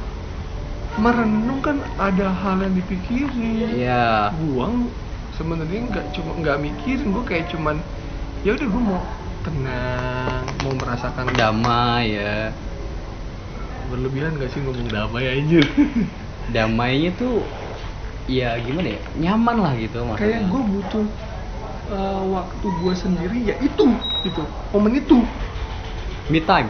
merenung 0.98 1.62
kan 1.62 1.78
ada 1.96 2.28
hal 2.28 2.58
yang 2.60 2.74
dipikirin. 2.74 3.70
Iya. 3.78 4.34
Buang 4.34 4.90
sebenarnya 5.38 5.86
nggak 5.86 6.06
cuma 6.18 6.34
nggak 6.42 6.58
mikirin 6.58 7.14
gue 7.14 7.24
kayak 7.24 7.46
cuman 7.54 7.78
ya 8.42 8.58
udah 8.58 8.66
gue 8.66 8.82
mau 8.82 9.00
tenang 9.46 10.42
mau 10.66 10.74
merasakan 10.74 11.30
damai 11.38 12.18
ya. 12.18 12.50
Berlebihan 13.88 14.36
gak 14.36 14.52
sih 14.52 14.60
ngomong 14.60 14.90
damai 14.92 15.24
anjir? 15.32 15.64
Damainya 16.54 17.08
tuh 17.16 17.40
ya 18.28 18.60
gimana 18.60 18.96
ya 18.96 19.00
nyaman 19.16 19.56
lah 19.64 19.72
gitu 19.80 20.04
maksudnya. 20.04 20.20
Kayak 20.20 20.42
gue 20.52 20.62
butuh 20.76 21.06
uh, 21.88 22.22
waktu 22.28 22.66
gue 22.68 22.94
sendiri 22.98 23.38
ya 23.48 23.54
itu 23.64 23.86
itu 24.26 24.42
momen 24.74 24.92
itu. 24.98 25.24
Me 26.28 26.44
time. 26.44 26.68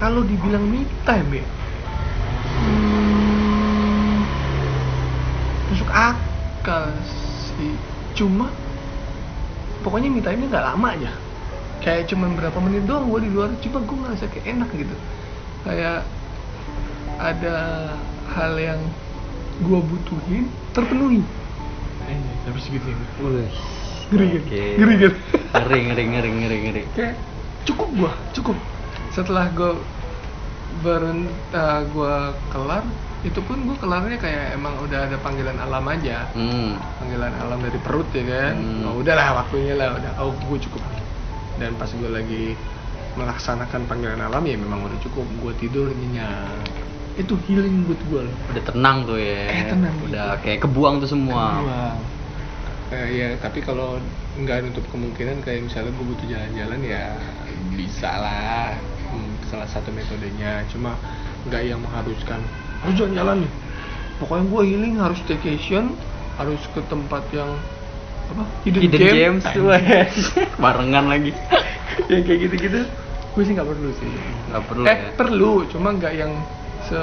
Kalau 0.00 0.24
dibilang 0.24 0.64
me 0.64 0.88
time 1.04 1.44
ya 1.44 1.44
masuk 5.80 5.96
akal 5.96 6.92
sih. 7.08 7.72
Cuma 8.12 8.52
pokoknya 9.80 10.12
me 10.12 10.20
time 10.20 10.44
nya 10.44 10.48
nggak 10.52 10.66
lama 10.76 10.88
aja. 10.92 11.12
Kayak 11.80 12.12
cuman 12.12 12.36
berapa 12.36 12.58
menit 12.60 12.84
doang 12.84 13.08
gue 13.08 13.24
di 13.24 13.30
luar 13.32 13.48
cuma 13.64 13.80
gue 13.80 13.96
ngerasa 13.96 14.28
kayak 14.28 14.60
enak 14.60 14.68
gitu. 14.76 14.92
Kayak 15.64 16.04
ada 17.16 17.56
hal 18.36 18.52
yang 18.60 18.80
gue 19.64 19.80
butuhin 19.80 20.52
terpenuhi. 20.76 21.24
Anjay, 22.04 22.36
tapi 22.44 22.58
segitu 22.60 22.84
ya 22.92 22.96
Wih, 23.24 23.48
Ngeri 24.12 24.26
kan? 24.36 24.42
Ngeri 24.76 24.94
kan? 25.00 25.12
ngeri 25.64 25.80
ngeri 25.80 26.04
ngeri 26.12 26.28
ngeri 26.28 26.56
ngeri. 26.60 26.82
Kayak 26.92 27.16
cukup 27.64 27.88
gua 27.96 28.12
cukup. 28.36 28.56
Setelah 29.16 29.48
gua 29.56 29.80
berenta 30.84 31.88
gua 31.96 32.36
kelar 32.52 32.84
itu 33.20 33.40
pun 33.44 33.68
gua 33.68 33.76
kelarnya 33.76 34.16
kayak 34.16 34.56
emang 34.56 34.80
udah 34.80 35.04
ada 35.04 35.16
panggilan 35.20 35.58
alam 35.60 35.84
aja. 35.92 36.24
Hmm. 36.32 36.80
panggilan 37.00 37.34
alam 37.36 37.58
dari 37.60 37.78
perut 37.84 38.08
ya 38.16 38.24
kan? 38.24 38.54
Hmm. 38.56 38.88
oh, 38.88 38.94
udahlah 39.00 39.44
waktunya 39.44 39.76
lah 39.76 39.96
udah. 40.00 40.12
Oh 40.24 40.32
gua 40.48 40.56
cukup. 40.56 40.80
Dan 41.60 41.76
pas 41.76 41.92
gua 41.92 42.10
lagi 42.16 42.56
melaksanakan 43.20 43.84
panggilan 43.84 44.20
alam 44.24 44.40
ya 44.48 44.56
memang 44.56 44.88
udah 44.88 44.98
cukup. 45.04 45.28
Gua 45.44 45.52
tidur 45.60 45.92
nyenyak 45.92 46.80
itu 47.20 47.34
healing 47.44 47.84
buat 47.84 48.00
loh. 48.24 48.34
Udah 48.56 48.64
tenang 48.64 48.96
tuh 49.04 49.18
ya. 49.20 49.44
Eh, 49.52 49.64
tenang 49.68 49.94
udah 50.08 50.28
gitu. 50.40 50.42
kayak 50.48 50.58
kebuang 50.64 50.94
tuh 51.04 51.10
semua. 51.10 51.44
Wow. 51.60 51.96
Eh, 52.90 53.08
ya 53.20 53.28
tapi 53.36 53.60
kalau 53.60 54.00
nggak 54.40 54.64
nutup 54.64 54.86
kemungkinan 54.88 55.44
kayak 55.44 55.68
misalnya 55.68 55.92
gue 55.92 56.06
butuh 56.06 56.26
jalan-jalan 56.26 56.80
ya 56.80 57.04
bisa 57.76 58.10
lah. 58.16 58.72
Hmm, 59.12 59.32
salah 59.52 59.68
satu 59.68 59.92
metodenya. 59.92 60.64
Cuma 60.72 60.96
nggak 61.50 61.62
yang 61.68 61.84
mengharuskan 61.84 62.40
harus 62.84 62.94
jalan-jalan 62.96 63.36
nih. 63.44 63.52
Pokoknya 64.20 64.44
gue 64.48 64.62
healing 64.68 64.94
harus 65.00 65.18
staycation 65.24 65.96
harus 66.36 66.60
ke 66.72 66.80
tempat 66.88 67.24
yang 67.32 67.50
apa? 68.32 68.44
Hidden, 68.64 68.80
hidden 68.84 69.00
gem. 69.00 69.14
games 69.16 69.44
tuh 69.52 69.64
barengan 70.62 71.04
lagi. 71.08 71.32
Yang 72.10 72.22
kayak 72.30 72.38
gitu-gitu. 72.48 72.80
Gue 73.36 73.42
sih 73.44 73.52
nggak 73.52 73.68
perlu 73.68 73.90
sih. 73.98 74.08
Nggak 74.50 74.62
perlu 74.66 74.84
eh 74.86 74.96
ya. 74.96 75.10
perlu 75.18 75.52
cuma 75.68 75.88
nggak 75.94 76.14
yang 76.16 76.32
se 76.86 77.00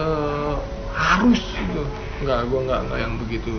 harus 0.95 1.43
gitu. 1.43 1.83
Nggak 2.25 2.39
gue 2.49 2.59
nggak 2.65 2.79
nggak 2.89 2.99
yang 2.99 3.13
begitu. 3.21 3.55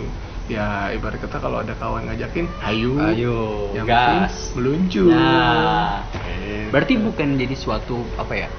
Ya 0.49 0.89
ibarat 0.89 1.21
kata 1.21 1.37
kalau 1.37 1.61
ada 1.61 1.77
kawan 1.77 2.09
ngajakin 2.09 2.49
ayo. 2.65 2.97
ayo. 3.13 3.39
Yang 3.77 3.87
gas. 3.87 4.35
meluncur. 4.57 5.13
Nah. 5.13 6.01
Gitu. 6.09 6.73
berarti 6.73 6.93
bukan 7.01 7.27
jadi 7.37 7.55
suatu 7.57 8.01
apa 8.17 8.33
ya 8.45 8.49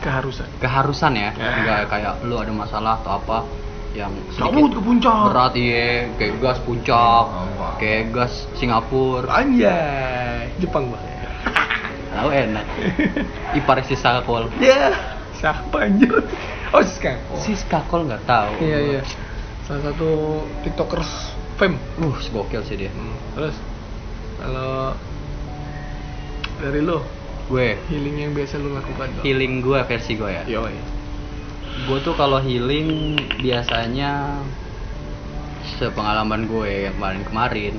keharusan. 0.00 0.48
Keharusan 0.60 1.12
ya? 1.16 1.30
Ya. 1.34 1.50
nggak 1.62 1.80
kayak 1.90 2.14
lu 2.24 2.36
ada 2.40 2.52
masalah 2.52 3.00
atau 3.02 3.20
apa 3.20 3.38
yang 3.96 4.12
cabut 4.36 4.76
ke 4.76 4.80
puncak. 4.80 5.32
berat 5.32 5.54
iya. 5.56 6.12
Kayak 6.20 6.34
gas 6.44 6.58
puncak 6.64 7.24
Oh, 7.32 7.72
kayak 7.80 8.12
gas 8.12 8.44
Singapura. 8.60 9.28
Anjay. 9.40 10.52
Jepang 10.60 10.92
banget. 10.92 11.12
Tahu 12.16 12.28
enak. 12.32 12.66
Ipar 13.58 13.80
si 13.84 13.96
Sakol. 13.96 14.48
Ya. 14.60 15.16
Siapa 15.36 15.84
anjir? 15.84 16.24
Oh 16.72 16.82
Siska 16.82 17.20
Siska 17.44 17.80
Kol 17.92 18.08
nggak 18.08 18.24
tahu. 18.24 18.52
Iya 18.64 18.78
iya. 18.80 19.00
Salah 19.68 19.92
satu 19.92 20.42
tiktokers 20.64 21.36
fame. 21.60 21.76
Uh 22.00 22.16
gokil 22.32 22.64
sih 22.64 22.76
dia. 22.80 22.90
Hmm, 22.90 23.16
terus 23.36 23.56
kalau 24.40 24.96
dari 26.56 26.80
lo 26.80 27.04
gue 27.46 27.78
healing 27.86 28.16
yang 28.18 28.32
biasa 28.34 28.58
lo 28.58 28.74
lakukan 28.74 29.06
Bang? 29.08 29.22
healing 29.22 29.62
gue 29.62 29.78
versi 29.86 30.12
gue 30.18 30.30
ya 30.30 30.42
Yoi. 30.50 30.74
gue 31.78 31.98
tuh 32.02 32.14
kalau 32.14 32.42
healing 32.42 33.14
biasanya 33.38 34.42
sepengalaman 35.78 36.46
gue 36.46 36.90
yang 36.90 36.94
kemarin-kemarin 36.94 37.74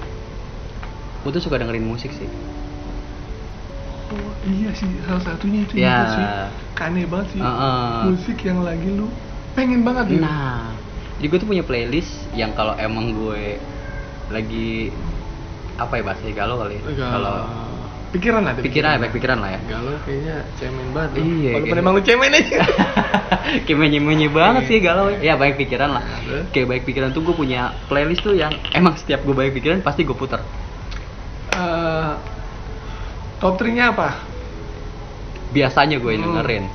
gue 1.22 1.32
tuh 1.32 1.44
suka 1.44 1.60
dengerin 1.60 1.84
musik 1.84 2.12
sih 2.14 2.30
Oh, 4.08 4.32
iya 4.48 4.72
sih 4.72 4.88
salah 5.04 5.20
satunya 5.20 5.68
itu 5.68 5.84
Ya. 5.84 6.00
sih 6.08 6.26
aneh 6.80 7.04
banget 7.04 7.36
sih 7.36 7.42
Heeh. 7.44 8.08
musik 8.08 8.38
yang 8.40 8.64
lagi 8.64 8.88
lu 8.88 9.12
pengen 9.52 9.84
banget 9.84 10.16
gitu 10.16 10.24
nah 10.24 10.72
jadi 11.20 11.28
gue 11.28 11.40
tuh 11.44 11.50
punya 11.50 11.64
playlist 11.66 12.14
yang 12.32 12.56
kalau 12.56 12.72
emang 12.80 13.12
gue 13.12 13.60
lagi 14.32 14.96
apa 15.76 16.00
ya 16.00 16.04
bahasa 16.06 16.24
galau 16.32 16.58
kali 16.58 16.80
ya? 16.80 16.84
Kalau 16.96 17.36
pikiran 18.08 18.42
lah 18.42 18.54
pikiran 18.56 18.98
ya 18.98 19.10
pikiran 19.12 19.38
lah 19.44 19.50
ya. 19.52 19.60
Galau 19.68 19.96
kayaknya 20.04 20.36
cemen 20.56 20.88
banget. 20.96 21.20
Iya, 21.20 21.52
walaupun 21.60 21.78
emang 21.78 21.94
lu 21.96 22.02
cemen 22.02 22.32
aja. 22.32 22.60
Kayak 23.68 23.78
menye 24.00 24.28
banget 24.28 24.64
Iya. 24.64 24.70
sih 24.70 24.78
galau 24.80 25.08
ya. 25.12 25.36
Baik 25.36 25.56
pikiran 25.60 25.90
lah. 25.92 26.04
Kayak 26.52 26.68
baik 26.68 26.84
pikiran 26.88 27.12
tuh 27.12 27.22
gue 27.24 27.36
punya 27.36 27.76
playlist 27.88 28.24
tuh 28.24 28.34
yang 28.34 28.52
emang 28.72 28.96
setiap 28.96 29.24
gue 29.24 29.32
baik 29.32 29.52
pikiran 29.54 29.80
pasti 29.82 30.04
gue 30.04 30.16
putar. 30.16 30.44
Eh, 31.52 32.12
top 33.40 33.56
3 33.58 33.72
nya 33.72 33.92
apa? 33.92 34.24
Biasanya 35.50 35.98
gue 35.98 36.14
Hmm. 36.14 36.24
dengerin. 36.24 36.66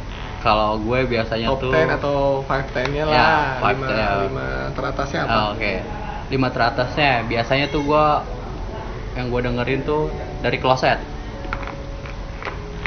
Kalau 0.42 0.74
gue 0.76 1.06
biasanya 1.06 1.48
top 1.48 1.60
tuh 1.60 1.72
10 1.72 1.86
atau 1.92 2.16
5 2.42 2.66
10 2.66 2.88
nya 2.90 3.02
Ya, 3.06 3.14
lah. 3.14 3.40
five 3.58 3.78
5, 3.78 3.88
ten. 3.88 3.96
5 4.26 4.46
teratasnya 4.74 5.20
apa? 5.22 5.32
Oh, 5.32 5.46
oke. 5.54 5.72
Lima 6.28 6.48
teratasnya. 6.48 7.12
Biasanya 7.24 7.66
tuh 7.68 7.84
gue 7.84 8.06
yang 9.12 9.28
gue 9.28 9.40
dengerin 9.40 9.80
tuh 9.84 10.08
dari 10.40 10.56
kloset 10.56 10.96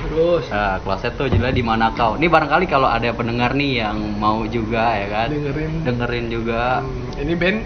terus. 0.08 0.46
Nah, 0.50 0.80
kloset 0.82 1.14
tuh 1.18 1.28
jelas 1.28 1.54
di 1.54 1.64
mana 1.66 1.92
kau? 1.94 2.16
Ini 2.16 2.28
barangkali 2.30 2.66
kalau 2.70 2.88
ada 2.88 3.10
pendengar 3.12 3.58
nih 3.58 3.86
yang 3.86 3.98
mau 4.18 4.46
juga 4.46 4.96
ya 4.96 5.08
kan? 5.10 5.30
Dengerin. 5.34 5.72
Dengerin 5.84 6.26
juga. 6.32 6.86
Hmm, 6.86 7.22
ini 7.24 7.34
band 7.36 7.58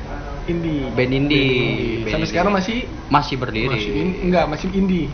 indie. 0.50 0.84
Band 0.96 1.12
indie. 1.13 1.53
Band 2.03 2.12
sampai 2.12 2.19
indie. 2.25 2.31
sekarang 2.31 2.53
masih? 2.55 2.77
Masih 3.12 3.36
berdiri. 3.38 3.69
Masih 3.69 3.91
in- 3.93 4.17
enggak 4.29 4.46
masih 4.50 4.67
indie. 4.74 5.08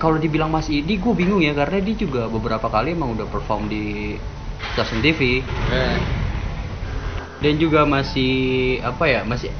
Kalau 0.00 0.18
dibilang 0.18 0.50
masih 0.50 0.82
indie 0.82 0.98
gue 0.98 1.14
bingung 1.14 1.38
ya 1.38 1.54
karena 1.54 1.78
dia 1.78 1.94
juga 1.94 2.26
beberapa 2.26 2.66
kali 2.66 2.94
emang 2.98 3.14
udah 3.14 3.26
perform 3.30 3.70
di 3.70 4.18
stasiun 4.74 4.98
TV 4.98 5.42
eh, 5.70 5.96
dan 7.42 7.54
juga 7.58 7.86
masih 7.86 8.78
apa 8.82 9.04
ya 9.06 9.20
masih 9.22 9.50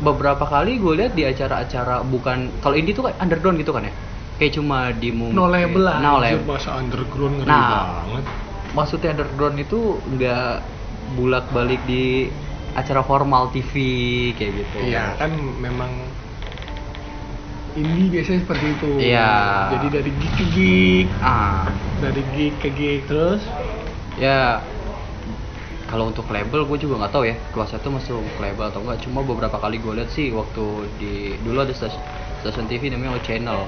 beberapa 0.00 0.48
kali 0.48 0.80
gue 0.80 0.94
lihat 0.96 1.12
di 1.12 1.28
acara-acara 1.28 2.00
bukan 2.02 2.50
kalau 2.64 2.74
indie 2.74 2.96
tuh 2.96 3.06
kayak 3.06 3.20
underground 3.20 3.60
gitu 3.60 3.70
kan 3.76 3.86
ya 3.86 3.94
kayak 4.40 4.56
cuma 4.56 4.88
di 4.96 5.12
mungkin 5.12 5.36
no 5.36 5.52
label 5.52 5.84
lah. 5.84 6.00
No 6.00 6.16
label. 6.16 6.48
Bahasa 6.48 6.80
underground 6.80 7.44
ngeri 7.44 7.52
Nah. 7.52 8.08
banget. 8.08 8.24
Maksudnya 8.72 9.08
underground 9.12 9.56
itu 9.60 9.80
nggak 10.16 10.64
bulak 11.20 11.44
balik 11.52 11.84
di 11.84 12.32
acara 12.72 13.04
formal 13.04 13.52
TV 13.52 13.72
kayak 14.34 14.64
gitu. 14.64 14.78
Iya 14.88 15.18
kan 15.20 15.28
memang 15.60 15.90
indie 17.76 18.08
biasanya 18.10 18.40
seperti 18.48 18.66
itu. 18.74 18.90
Iya. 18.98 19.30
jadi 19.78 19.86
dari 20.00 20.10
gig 20.16 20.32
ke 20.34 20.44
gig 20.50 21.06
ah. 21.20 21.68
dari 22.00 22.22
gig 22.34 22.54
ke 22.58 22.68
gig 22.72 23.04
terus. 23.06 23.42
Ya 24.16 24.64
kalau 25.86 26.06
untuk 26.06 26.30
label 26.30 26.62
gue 26.66 26.78
juga 26.78 27.02
nggak 27.02 27.12
tahu 27.12 27.24
ya. 27.26 27.34
Kelas 27.50 27.74
itu 27.74 27.88
masuk 27.90 28.22
label 28.38 28.70
atau 28.70 28.80
enggak 28.82 29.02
cuma 29.02 29.20
beberapa 29.26 29.58
kali 29.58 29.82
gue 29.82 29.92
lihat 29.98 30.10
sih 30.10 30.30
waktu 30.30 30.64
di 31.02 31.12
dulu 31.42 31.66
ada 31.66 31.74
stasiun, 31.74 31.98
stasiun 32.40 32.66
TV 32.66 32.88
namanya 32.88 33.14
O 33.14 33.20
Channel 33.20 33.60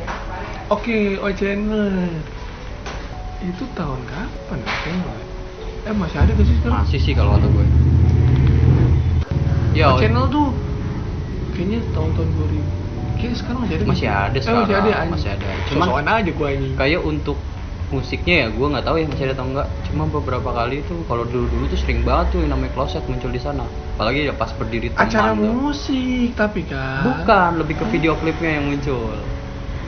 Oke, 0.69 0.97
O 1.17 1.29
Channel. 1.31 2.09
Itu 3.39 3.65
tahun 3.71 4.01
kapan 4.03 4.59
ya? 4.59 4.73
Kayaknya. 4.79 5.15
Eh 5.83 5.93
masih 5.93 6.17
ada 6.17 6.31
gak 6.31 6.43
sih 6.43 6.57
sekarang? 6.57 6.75
masih 6.79 6.99
sih 6.99 7.13
kalau 7.13 7.31
kata 7.35 7.47
gue 7.47 7.67
ya 9.73 9.85
O 9.89 9.97
O- 9.97 9.99
Channel 9.99 10.25
tuh 10.27 10.47
kayaknya 11.53 11.79
tahun-tahun 11.91 12.29
2000. 12.31 12.65
Kayaknya 13.15 13.37
sekarang 13.37 13.59
masih 13.61 13.75
ada. 13.75 13.85
Masih 13.85 14.07
ada 14.09 14.39
Eh, 14.39 14.55
masih 14.55 14.75
ada. 14.75 14.91
anjing. 14.95 15.13
masih 15.13 15.31
ada. 15.31 15.49
Cuman- 15.67 15.87
Sosokan 15.87 16.09
aja 16.09 16.31
gua 16.33 16.49
ini. 16.51 16.69
kayak 16.75 17.01
untuk 17.03 17.39
musiknya 17.93 18.35
ya 18.39 18.47
gue 18.49 18.67
nggak 18.67 18.85
tahu 18.85 18.97
ya 18.97 19.05
masih 19.05 19.25
ada 19.27 19.35
atau 19.37 19.47
enggak 19.47 19.69
cuma 19.85 20.09
beberapa 20.09 20.49
kali 20.51 20.81
tuh 20.83 21.05
kalau 21.05 21.29
dulu 21.29 21.45
dulu 21.47 21.69
tuh 21.69 21.77
sering 21.77 22.01
banget 22.01 22.33
tuh 22.33 22.39
yang 22.41 22.51
namanya 22.51 22.73
closet 22.73 23.05
muncul 23.05 23.29
di 23.29 23.37
sana 23.37 23.69
apalagi 24.03 24.27
ya 24.27 24.35
pas 24.35 24.51
berdiri 24.51 24.91
teman 24.91 25.07
Acara 25.07 25.31
tuh. 25.31 25.47
musik 25.47 26.35
tapi 26.35 26.67
kan. 26.67 27.07
bukan 27.07 27.51
lebih 27.57 27.79
ke 27.79 27.85
video 27.89 28.19
klipnya 28.19 28.59
yang 28.59 28.67
muncul 28.67 29.15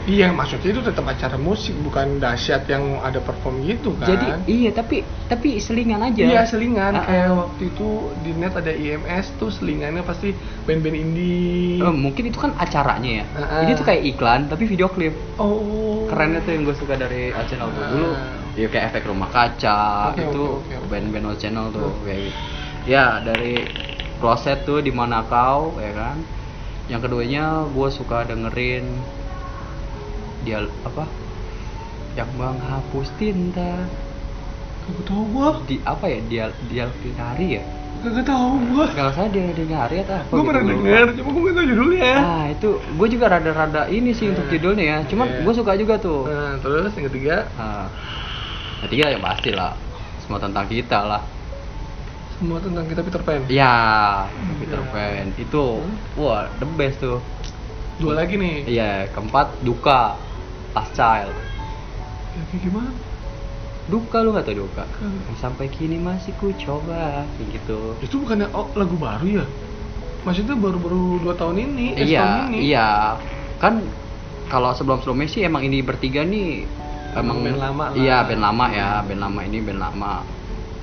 Iya, 0.04 0.28
maksudnya 0.30 0.68
itu 0.68 0.84
tetap 0.84 1.08
acara 1.08 1.40
musik, 1.40 1.72
bukan 1.80 2.20
dahsyat 2.20 2.68
yang 2.68 3.00
ada 3.00 3.18
perform 3.18 3.64
gitu 3.64 3.96
kan. 3.96 4.04
jadi 4.04 4.26
iya 4.44 4.68
tapi 4.68 5.00
tapi 5.24 5.56
selingan 5.56 5.96
aja 5.98 6.20
Iya 6.20 6.44
selingan 6.44 6.92
ah. 6.92 7.02
kayak 7.02 7.32
waktu 7.32 7.72
itu 7.72 7.88
di 8.20 8.36
net 8.36 8.52
ada 8.52 8.68
IMS 8.68 9.32
tuh 9.34 9.48
selingannya 9.48 10.04
pasti 10.04 10.36
band-band 10.68 10.92
indie. 10.94 11.80
Eh, 11.80 11.88
mungkin 11.88 12.28
itu 12.28 12.36
kan 12.36 12.52
acaranya 12.54 13.24
ya. 13.24 13.24
Ah, 13.32 13.40
ah. 13.40 13.60
Ini 13.64 13.72
tuh 13.74 13.82
kayak 13.82 14.02
iklan 14.06 14.40
tapi 14.44 14.68
video 14.68 14.86
klip. 14.86 15.16
Oh. 15.40 16.04
Kerennya 16.04 16.44
tuh 16.44 16.52
yang 16.52 16.68
gue 16.68 16.76
suka 16.76 16.94
dari 16.94 17.32
Channel 17.48 17.72
tuh 17.72 17.80
Ah. 17.80 17.88
dulu. 17.88 18.10
Ya 18.54 18.68
kayak 18.68 18.84
efek 18.92 19.08
rumah 19.08 19.32
kaca 19.32 20.12
Oke, 20.12 20.20
itu 20.22 20.36
oke, 20.36 20.68
oke, 20.68 20.74
oke. 20.78 20.86
band-band 20.86 21.32
Channel 21.34 21.72
tuh 21.72 21.80
Oh. 21.82 21.96
kayak 22.04 22.28
gitu. 22.28 22.40
Ya 22.84 23.24
dari 23.24 23.56
Closet 24.24 24.64
tuh 24.64 24.80
di 24.80 24.88
mana 24.88 25.20
kau 25.28 25.76
ya 25.76 25.92
kan. 25.92 26.16
Yang 26.88 27.00
keduanya 27.04 27.68
gue 27.68 27.88
suka 27.92 28.24
dengerin 28.24 28.88
dia 30.40 30.64
apa? 30.80 31.04
Yang 32.16 32.28
menghapus 32.32 33.08
tinta 33.20 33.84
Kagak 34.80 35.04
tahu 35.04 35.22
gua. 35.28 35.48
di 35.64 35.76
apa 35.80 36.04
ya 36.08 36.20
dia 36.24 36.44
dia 36.68 36.84
hari 37.16 37.56
ya 37.56 37.64
Kagak 38.00 38.24
tahu 38.24 38.48
gua. 38.68 38.84
kalau 38.92 39.12
saya 39.12 39.28
dia 39.28 39.48
dia 39.50 39.76
hari 39.76 40.00
atau 40.00 40.16
apa 40.16 40.28
Gua 40.28 40.40
gitu, 40.40 40.48
pernah 40.48 40.64
denger, 40.68 41.04
cuma 41.16 41.28
gua 41.28 41.40
nggak 41.40 41.54
tahu 41.54 41.66
judulnya. 41.68 42.12
Ah 42.16 42.44
itu 42.48 42.68
gue 42.80 43.08
juga 43.08 43.26
rada-rada 43.28 43.82
ini 43.88 44.12
sih 44.12 44.28
untuk 44.28 44.44
Eh, 44.44 44.50
judulnya 44.52 44.84
ya. 44.84 44.98
Cuman 45.04 45.26
iya. 45.26 45.40
gue 45.40 45.52
suka 45.52 45.72
juga 45.76 45.94
tuh. 45.96 46.28
Nah, 46.28 46.56
terus 46.60 46.92
yang 46.96 47.06
ketiga, 47.08 47.36
Nah, 47.56 47.88
ketiga 48.84 49.04
yang 49.08 49.20
pasti 49.20 49.50
lah. 49.52 49.72
Semua 50.20 50.40
tentang 50.40 50.64
kita 50.64 51.00
lah. 51.00 51.22
Semua 52.44 52.60
tentang 52.60 52.84
kita 52.84 53.00
Peter 53.00 53.22
Pan. 53.24 53.40
Ya, 53.48 53.76
Hmm, 54.28 54.60
Peter 54.60 54.76
iya. 54.76 54.92
Pan 54.92 55.26
itu 55.40 55.64
wah 56.20 56.44
the 56.60 56.68
best 56.76 57.00
tuh. 57.00 57.16
Dua 57.96 58.20
lagi 58.20 58.36
nih. 58.36 58.68
Iya, 58.68 59.08
keempat 59.16 59.64
duka 59.64 60.12
Last 60.76 60.92
Child. 60.92 61.32
Ya, 61.32 62.42
kayak 62.52 62.60
gimana? 62.68 62.92
Duka 63.88 64.20
lu 64.20 64.36
gak 64.36 64.44
tau 64.44 64.60
duka? 64.60 64.84
Sampai 65.40 65.72
kini 65.72 65.96
masih 65.96 66.36
ku 66.36 66.52
coba 66.52 67.24
kayak 67.24 67.48
gitu. 67.56 67.96
Itu 68.04 68.20
bukannya 68.20 68.52
oh, 68.52 68.68
lagu 68.76 68.92
baru 69.00 69.40
ya? 69.40 69.46
Maksudnya 70.28 70.56
baru-baru 70.60 71.24
dua 71.24 71.32
tahun 71.36 71.64
ini, 71.64 71.96
eh, 71.96 72.04
iya, 72.12 72.48
ini. 72.52 72.60
iya. 72.68 73.16
Kan 73.56 73.80
kalau 74.52 74.76
sebelum-sebelumnya 74.76 75.28
sih 75.32 75.48
emang 75.48 75.64
ini 75.64 75.80
bertiga 75.80 76.20
nih 76.28 76.68
Emang 77.14 77.46
band 77.46 77.58
lama 77.62 77.84
lah. 77.88 77.96
Iya, 77.96 78.16
band 78.26 78.42
lama 78.42 78.66
ya, 78.74 78.88
band 79.06 79.20
lama 79.22 79.40
ini 79.46 79.58
band 79.64 79.80
lama. 79.80 80.14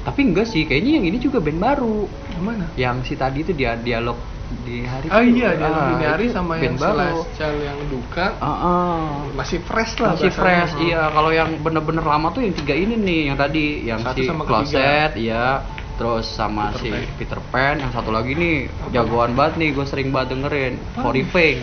Tapi 0.02 0.20
enggak 0.26 0.50
sih, 0.50 0.66
kayaknya 0.66 0.98
yang 0.98 1.06
ini 1.06 1.18
juga 1.18 1.38
band 1.38 1.60
baru. 1.60 2.10
Yang 2.34 2.44
mana? 2.44 2.66
Yang 2.74 2.96
si 3.06 3.14
tadi 3.14 3.46
itu 3.46 3.54
dia 3.54 3.78
dialog 3.78 4.18
di 4.62 4.84
hari 4.84 5.08
Oh 5.08 5.22
itu. 5.24 5.40
iya, 5.40 5.56
dia 5.56 5.64
Ah, 5.64 5.88
Dini 5.88 6.04
Hari 6.04 6.26
sama 6.28 6.54
band 6.58 6.66
yang 6.66 6.76
baru. 6.76 7.00
Celestial 7.24 7.54
yang 7.62 7.80
duka 7.88 8.26
Ah, 8.38 8.50
ah. 8.52 9.04
masih 9.32 9.60
fresh 9.62 9.96
lah 9.98 10.12
Masih 10.12 10.28
fresh, 10.28 10.74
iya. 10.82 11.08
Kalau 11.08 11.32
yang 11.32 11.50
bener-bener 11.60 12.02
lama 12.02 12.28
tuh 12.30 12.42
yang 12.42 12.52
tiga 12.52 12.74
ini 12.74 12.96
nih, 12.96 13.22
yang 13.32 13.38
tadi, 13.38 13.66
yang 13.86 14.00
Satu 14.02 14.18
si 14.18 14.28
sama 14.28 14.44
Closet, 14.44 15.12
iya. 15.16 15.64
Terus 15.96 16.26
sama 16.28 16.74
Peter 16.74 16.82
si 16.82 16.90
Pan. 16.90 17.04
Peter 17.16 17.40
Pan, 17.48 17.76
yang 17.78 17.92
satu 17.94 18.10
lagi 18.10 18.34
nih 18.34 18.66
Apa? 18.68 18.90
jagoan 18.90 19.38
banget 19.38 19.54
nih, 19.56 19.70
gue 19.72 19.86
sering 19.86 20.10
banget 20.10 20.34
dengerin. 20.34 20.74
Apa? 20.92 21.02
Forifeng. 21.06 21.60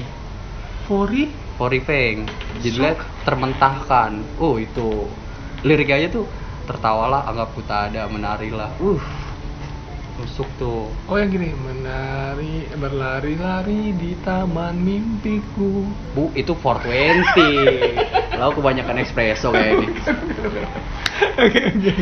Fori 0.87 1.24
Forifeng. 1.59 2.22
Judulnya 2.62 2.94
termentahkan. 3.27 4.22
Oh 4.38 4.57
itu 4.57 5.11
liriknya 5.61 6.07
aja 6.07 6.09
tuh 6.14 6.27
tertawalah 6.68 7.24
anggap 7.24 7.48
ku 7.57 7.64
tak 7.64 7.90
ada 7.90 8.04
menarilah. 8.07 8.68
Uh. 8.78 9.00
Tusuk 10.18 10.50
tuh. 10.59 10.90
Oh 11.07 11.14
yang 11.14 11.31
gini, 11.31 11.54
menari 11.54 12.66
berlari-lari 12.74 13.94
di 13.94 14.18
taman 14.20 14.74
mimpiku. 14.74 15.87
Bu, 16.11 16.35
itu 16.35 16.59
420. 16.59 18.35
Lalu 18.35 18.52
kebanyakan 18.59 18.98
espresso 18.98 19.54
kayak 19.54 19.78
ini. 19.78 19.87
Oke 21.38 21.61
oke. 21.70 21.92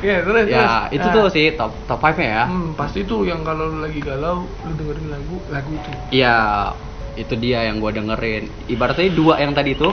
Ya 0.00 0.24
terus 0.24 0.48
terus. 0.48 0.48
Ya, 0.48 0.88
itu 0.88 1.04
Ah. 1.04 1.12
tuh 1.12 1.24
sih 1.28 1.52
top 1.52 1.76
top 1.84 2.00
5-nya 2.00 2.24
ya. 2.24 2.44
Hmm, 2.48 2.72
pasti 2.72 3.04
tuh 3.04 3.28
yang 3.28 3.44
kalau 3.44 3.68
lu 3.68 3.84
lagi 3.84 4.00
galau, 4.00 4.48
lu 4.64 4.72
dengerin 4.72 5.08
lagu 5.12 5.36
lagu 5.52 5.70
itu. 5.76 5.90
Iya, 6.16 6.36
itu 7.20 7.36
dia 7.36 7.68
yang 7.68 7.84
gue 7.84 7.92
dengerin. 7.92 8.48
Ibaratnya 8.66 9.12
dua 9.12 9.36
yang 9.44 9.52
tadi 9.52 9.76
itu, 9.76 9.92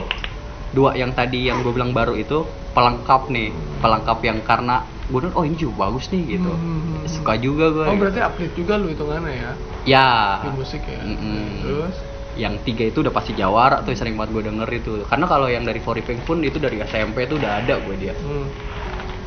dua 0.74 0.90
yang 0.92 1.14
tadi 1.14 1.46
yang 1.46 1.62
gue 1.62 1.70
bilang 1.70 1.94
baru 1.94 2.12
itu 2.12 2.42
pelengkap 2.74 3.30
nih, 3.30 3.48
pelengkap 3.78 4.18
yang 4.20 4.42
karena 4.42 4.82
gue 5.06 5.18
bilang 5.20 5.36
oh 5.38 5.46
ini 5.46 5.54
juga 5.54 5.86
bagus 5.86 6.10
nih 6.10 6.36
gitu. 6.36 6.50
Hmm. 6.50 7.06
Suka 7.06 7.38
juga 7.38 7.70
gue. 7.70 7.86
Oh 7.86 7.94
berarti 7.94 8.18
update 8.18 8.54
juga 8.54 8.74
lu 8.74 8.90
hitungannya 8.90 9.32
ya 9.32 9.52
Ya. 9.84 10.08
di 10.42 10.50
musik 10.50 10.82
ya. 10.82 10.98
Mm-mm. 11.00 11.62
Terus 11.62 11.96
Yang 12.34 12.66
tiga 12.66 12.84
itu 12.90 12.98
udah 12.98 13.14
pasti 13.14 13.30
jawara 13.30 13.78
tuh 13.86 13.94
sering 13.94 14.18
banget 14.18 14.34
gue 14.34 14.42
denger 14.50 14.68
itu. 14.74 14.92
Karena 15.06 15.22
kalau 15.24 15.46
yang 15.46 15.62
dari 15.62 15.78
Foripeng 15.78 16.18
pun 16.26 16.42
itu 16.42 16.58
dari 16.58 16.82
SMP 16.82 17.30
tuh 17.30 17.38
udah 17.38 17.62
ada 17.62 17.78
gue 17.78 17.94
dia. 17.94 18.10
hmm. 18.10 18.73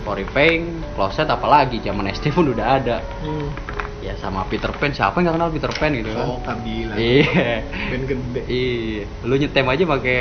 Foripeng, 0.08 0.88
Closet 0.96 1.28
apalagi 1.28 1.84
zaman 1.84 2.08
SD 2.08 2.32
pun 2.32 2.48
udah 2.56 2.80
ada. 2.80 3.04
Hmm. 3.20 3.52
Ya 4.00 4.16
sama 4.24 4.48
Peter 4.48 4.72
Pan, 4.72 4.96
siapa 4.96 5.20
yang 5.20 5.28
gak 5.28 5.36
kenal 5.36 5.50
Peter 5.52 5.72
Pan 5.76 5.92
gitu 5.92 6.16
kan? 6.16 6.26
Oh 6.32 6.40
Kabila. 6.40 6.96
Iya. 6.96 7.60
Band 7.92 8.04
gede. 8.08 8.42
Iya, 8.48 9.04
lu 9.28 9.36
nyetem 9.36 9.68
aja 9.68 9.84
pakai 9.84 10.20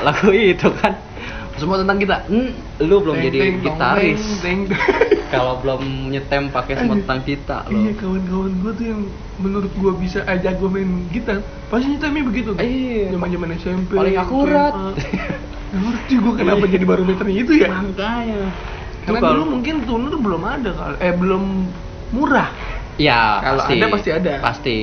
lagu 0.00 0.32
itu 0.32 0.68
kan. 0.80 0.96
Semua 1.60 1.76
tentang 1.76 2.00
kita. 2.00 2.24
Hmm, 2.32 2.50
lu 2.80 2.96
belum 3.04 3.20
Teng, 3.20 3.24
jadi 3.28 3.38
teng, 3.44 3.54
gitaris. 3.60 4.24
Kalau 5.34 5.60
belum 5.60 6.14
nyetem 6.14 6.48
pakai 6.48 6.74
semua 6.78 6.94
tentang 6.94 7.20
kita 7.26 7.66
Iya 7.66 7.90
lo. 7.90 7.98
kawan-kawan 7.98 8.52
gue 8.62 8.72
tuh 8.78 8.86
yang 8.86 9.02
menurut 9.42 9.72
gue 9.74 9.92
bisa 9.98 10.22
aja 10.30 10.54
gue 10.54 10.68
main 10.70 11.10
gitar 11.10 11.42
pasti 11.68 11.92
nyetemnya 11.92 12.24
begitu. 12.24 12.50
Iya. 12.56 13.12
Zaman 13.12 13.28
zaman 13.28 13.48
SMP. 13.60 13.90
Paling 14.00 14.16
akurat. 14.16 14.72
Ngerti 15.74 16.14
gue 16.22 16.32
kenapa 16.38 16.64
jadi 16.70 16.84
barometernya 16.88 17.36
itu 17.36 17.52
ya. 17.60 17.68
Makanya. 17.68 18.48
Karena 19.04 19.20
kalau- 19.20 19.32
dulu 19.36 19.44
mungkin 19.54 19.74
tuner 19.84 20.14
belum 20.16 20.42
ada 20.42 20.70
kali. 20.72 20.96
Eh 20.98 21.12
belum 21.12 21.42
murah. 22.10 22.50
ya 22.94 23.42
Kalau 23.42 23.58
pasti. 23.58 23.74
ada, 23.74 23.86
pasti 23.90 24.10
ada. 24.12 24.32
pasti. 24.38 24.78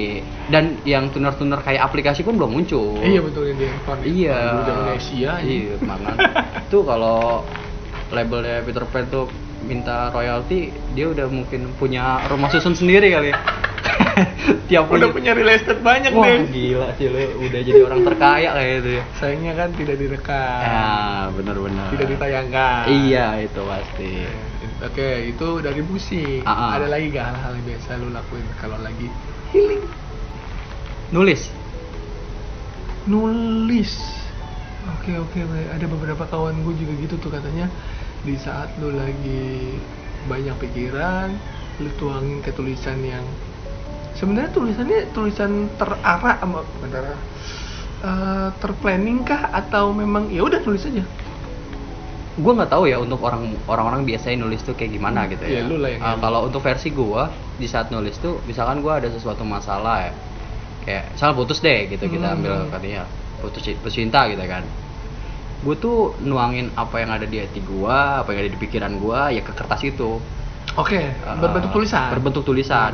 Dan 0.46 0.76
yang 0.84 1.08
tuner-tuner 1.10 1.64
kayak 1.64 1.80
aplikasi 1.82 2.22
pun 2.22 2.36
belum 2.36 2.52
muncul. 2.54 3.00
Iya 3.00 3.24
betul 3.24 3.48
di 3.50 3.64
handphone. 3.64 4.02
Iya. 4.04 4.40
Zaman 4.68 4.86
Asia 4.92 5.32
iya. 5.40 5.74
Mangan 5.80 6.16
itu 6.60 6.78
kalau 6.84 7.48
labelnya 8.12 8.60
Peter 8.62 8.84
Pan 8.84 9.08
tuh 9.08 9.32
minta 9.64 10.12
royalti 10.12 10.68
dia 10.92 11.08
udah 11.08 11.30
mungkin 11.30 11.72
punya 11.78 12.20
rumah 12.28 12.52
susun 12.52 12.74
sendiri 12.74 13.08
kali 13.08 13.32
ya 13.32 13.38
tiap 14.70 14.88
udah 14.88 15.10
punya 15.10 15.32
punya 15.32 15.32
real 15.38 15.52
estate 15.56 15.82
banyak 15.82 16.12
wah 16.14 16.26
deh 16.26 16.40
gila 16.50 16.88
sih 16.98 17.08
lu. 17.08 17.20
Udah 17.48 17.60
jadi 17.62 17.80
orang 17.86 18.02
terkaya 18.06 18.50
kayak 18.56 18.72
gitu 18.82 18.90
ya. 18.98 19.04
Sayangnya 19.18 19.54
kan 19.56 19.70
tidak 19.76 19.96
direkam. 20.00 20.60
Ya 20.62 20.90
benar-benar. 21.34 21.88
Tidak 21.94 22.08
ditayangkan. 22.18 22.84
Iya 22.90 23.28
itu 23.44 23.62
pasti. 23.64 24.12
Oke 24.82 25.10
itu 25.30 25.48
dari 25.62 25.82
musik 25.86 26.42
Ah, 26.42 26.52
ah. 26.52 26.70
ada 26.82 26.88
lagi 26.90 27.14
gak 27.14 27.26
hal-hal 27.30 27.52
yang 27.58 27.66
biasa 27.70 27.90
lu 28.02 28.08
lakuin 28.10 28.46
kalau 28.58 28.78
lagi 28.82 29.08
healing? 29.54 29.84
Nulis. 31.14 31.42
Nulis. 33.06 33.94
Oke 34.98 35.14
oke 35.18 35.40
baik. 35.46 35.68
ada 35.78 35.86
beberapa 35.86 36.24
kawan 36.26 36.66
gue 36.66 36.74
juga 36.82 36.94
gitu 36.98 37.16
tuh 37.22 37.32
katanya. 37.34 37.70
Di 38.22 38.38
saat 38.38 38.74
lu 38.82 38.94
lagi 38.94 39.78
banyak 40.30 40.54
pikiran 40.62 41.34
lu 41.82 41.90
tuangin 41.98 42.46
ke 42.46 42.54
tulisan 42.54 43.02
yang 43.02 43.26
sebenarnya 44.22 44.54
tulisannya 44.54 45.00
tulisan 45.18 45.74
terarah 45.82 46.38
sama 46.38 46.62
bentar 46.78 47.18
eh, 48.06 48.50
terplanning 48.62 49.26
kah 49.26 49.50
atau 49.50 49.90
memang 49.98 50.30
ya 50.30 50.46
udah 50.46 50.62
tulis 50.62 50.86
aja 50.86 51.02
gue 52.32 52.52
nggak 52.58 52.72
tahu 52.72 52.88
ya 52.88 52.98
untuk 53.02 53.20
orang 53.28 53.60
orang-orang 53.68 54.08
biasanya 54.08 54.48
nulis 54.48 54.64
tuh 54.64 54.74
kayak 54.74 54.96
gimana 54.98 55.28
gitu 55.28 55.44
ya. 55.46 55.62
Iya, 55.62 55.64
lu 55.68 55.78
lah 55.84 55.90
yang 55.92 56.02
ngerti. 56.02 56.22
kalau 56.24 56.40
untuk 56.48 56.62
versi 56.64 56.90
gue 56.90 57.24
di 57.60 57.68
saat 57.68 57.92
nulis 57.92 58.16
tuh, 58.24 58.40
misalkan 58.48 58.80
gue 58.80 58.90
ada 58.90 59.10
sesuatu 59.12 59.44
masalah 59.44 60.10
ya, 60.10 60.12
kayak 60.88 61.04
misal 61.14 61.36
putus 61.36 61.60
deh 61.60 61.92
gitu 61.92 62.08
kita 62.08 62.32
Hmm. 62.32 62.36
ambil 62.40 62.54
katanya 62.72 63.02
putus 63.44 63.62
ci- 63.62 63.78
putus 63.78 63.94
cinta 64.00 64.26
gitu 64.32 64.42
kan. 64.48 64.64
Gue 65.62 65.76
tuh 65.78 66.18
nuangin 66.24 66.72
apa 66.74 67.04
yang 67.04 67.12
ada 67.14 67.28
di 67.28 67.38
hati 67.38 67.62
gue, 67.62 67.98
apa 68.24 68.26
yang 68.34 68.40
ada 68.48 68.52
di 68.56 68.60
pikiran 68.64 68.94
gue 68.98 69.20
ya 69.38 69.42
ke 69.44 69.52
kertas 69.52 69.82
itu. 69.86 70.24
oke 70.80 71.00
Ah, 71.28 71.36
berbentuk 71.36 71.76
tulisan 71.76 72.10
Berbentuk 72.16 72.44
tulisan. 72.48 72.94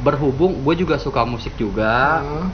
Berhubung 0.00 0.64
gue 0.64 0.74
juga 0.76 0.96
suka 0.96 1.28
musik 1.28 1.54
juga, 1.54 2.24
Heeh. 2.24 2.46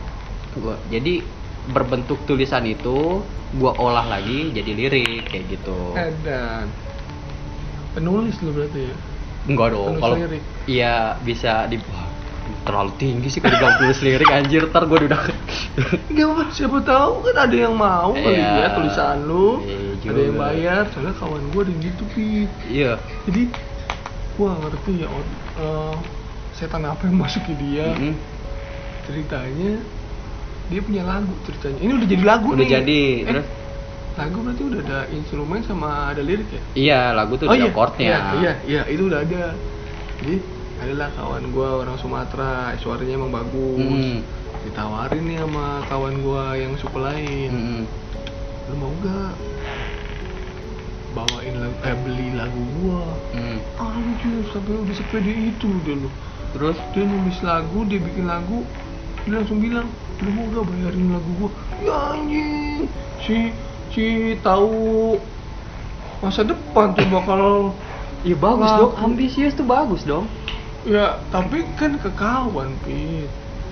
gua 0.57 0.75
jadi 0.91 1.23
berbentuk 1.67 2.27
tulisan 2.27 2.67
itu 2.67 3.23
gua 3.55 3.73
olah 3.77 4.07
lagi 4.07 4.51
jadi 4.51 4.71
lirik 4.73 5.31
kayak 5.31 5.45
gitu. 5.55 5.79
dan 5.95 6.67
penulis 7.95 8.37
lu 8.43 8.51
berarti 8.53 8.81
ya 8.93 8.97
Enggak 9.47 9.79
dong, 9.79 10.03
kalau 10.03 10.17
lirik. 10.19 10.43
iya 10.67 11.15
bisa 11.23 11.71
di 11.71 11.79
terlalu 12.67 12.93
tinggi 12.99 13.29
sih 13.31 13.39
kalau 13.39 13.71
tulis 13.79 13.99
lirik 14.03 14.27
anjir 14.27 14.67
ntar 14.71 14.87
gue 14.87 15.07
udah 15.07 15.23
Gak 16.07 16.27
apa 16.31 16.43
siapa 16.51 16.79
tahu 16.83 17.13
kan 17.27 17.37
ada 17.47 17.57
yang 17.57 17.75
mau 17.75 18.11
kali 18.15 18.39
Iya. 18.39 18.65
ya 18.65 18.69
tulisan 18.75 19.17
lu 19.27 19.63
Iya 19.63 20.11
ada 20.11 20.21
yang 20.23 20.37
bayar 20.39 20.83
soalnya 20.91 21.15
kawan 21.19 21.43
gue 21.51 21.61
ada 21.63 21.71
yang 21.71 21.83
gitu 21.83 22.05
iya 22.67 22.93
jadi 23.27 23.43
gua 24.35 24.51
ngerti 24.63 24.93
ya 25.03 25.09
eh, 25.11 25.97
setan 26.57 26.83
apa 26.89 27.05
yang 27.05 27.21
masuk 27.21 27.45
ke 27.45 27.53
dia 27.61 27.93
Mm-mm. 27.93 28.17
ceritanya 29.05 29.79
dia 30.67 30.81
punya 30.83 31.03
lagu 31.07 31.33
ceritanya 31.47 31.79
ini 31.79 31.93
udah 31.95 32.09
jadi 32.09 32.25
lagu 32.25 32.47
udah 32.53 32.59
nih 32.59 32.71
jadi 32.81 33.03
Eh, 33.17 33.25
terus 33.29 33.49
lagu 34.17 34.39
berarti 34.41 34.63
udah 34.65 34.81
ada 34.81 34.99
instrumen 35.13 35.61
sama 35.69 36.17
ada 36.17 36.25
lirik 36.25 36.49
ya 36.49 36.63
iya 36.73 37.01
lagu 37.13 37.37
tuh 37.37 37.53
ada 37.53 37.69
chordnya 37.69 38.09
iya, 38.09 38.21
iya, 38.41 38.53
iya, 38.65 38.83
itu 38.89 39.13
udah 39.13 39.21
ada. 39.21 39.53
Jadi 40.17 40.41
adalah 40.81 41.09
kawan 41.13 41.45
gua 41.53 41.85
orang 41.85 41.97
Sumatera, 42.01 42.73
suaranya 42.81 43.21
emang 43.21 43.33
bagus. 43.33 43.81
Mm. 43.81 44.19
Ditawarin 44.65 45.23
nih 45.29 45.37
sama 45.45 45.85
kawan 45.93 46.15
gua 46.25 46.57
yang 46.57 46.73
suku 46.81 46.99
lain. 47.01 47.51
Mm-mm. 47.53 47.83
Lu 48.73 48.75
mau 48.81 48.93
gak 49.05 49.37
bawain 51.17 51.55
lagu, 51.61 51.77
eh 51.85 51.97
beli 52.01 52.29
lagu 52.37 52.63
gua? 52.81 53.05
Mm. 53.37 53.59
Anjir, 53.77 54.41
sampai 54.53 54.73
udah 54.73 54.97
sepede 54.97 55.33
itu 55.33 55.69
dia 55.85 55.95
lu. 55.97 56.11
Terus 56.51 56.77
Dia 56.91 57.03
nulis 57.03 57.39
lagu, 57.41 57.83
dia 57.85 57.99
bikin 57.99 58.25
lagu, 58.25 58.63
dia 59.25 59.39
langsung 59.39 59.59
bilang, 59.59 59.89
lu 60.19 60.31
mau 60.31 60.45
gak 60.51 60.65
bayarin 60.67 61.09
lagu 61.11 61.31
gua? 61.37 61.51
Ya 61.79 61.97
anjing, 62.13 62.87
si 63.21 63.37
si 63.91 64.05
tahu 64.41 65.17
masa 66.19 66.43
depan 66.43 66.93
tuh 66.93 67.07
bakal 67.07 67.43
iya 68.23 68.35
bagus 68.35 68.67
Lagu. 68.67 68.81
dong 68.83 68.93
ambisius 69.05 69.53
tuh 69.53 69.65
bagus 69.65 70.03
dong 70.03 70.27
Ya, 70.83 71.19
tapi 71.29 71.67
kan 71.75 71.99
ke 71.99 72.07
kawan, 72.15 72.71
Pit. 72.87 73.27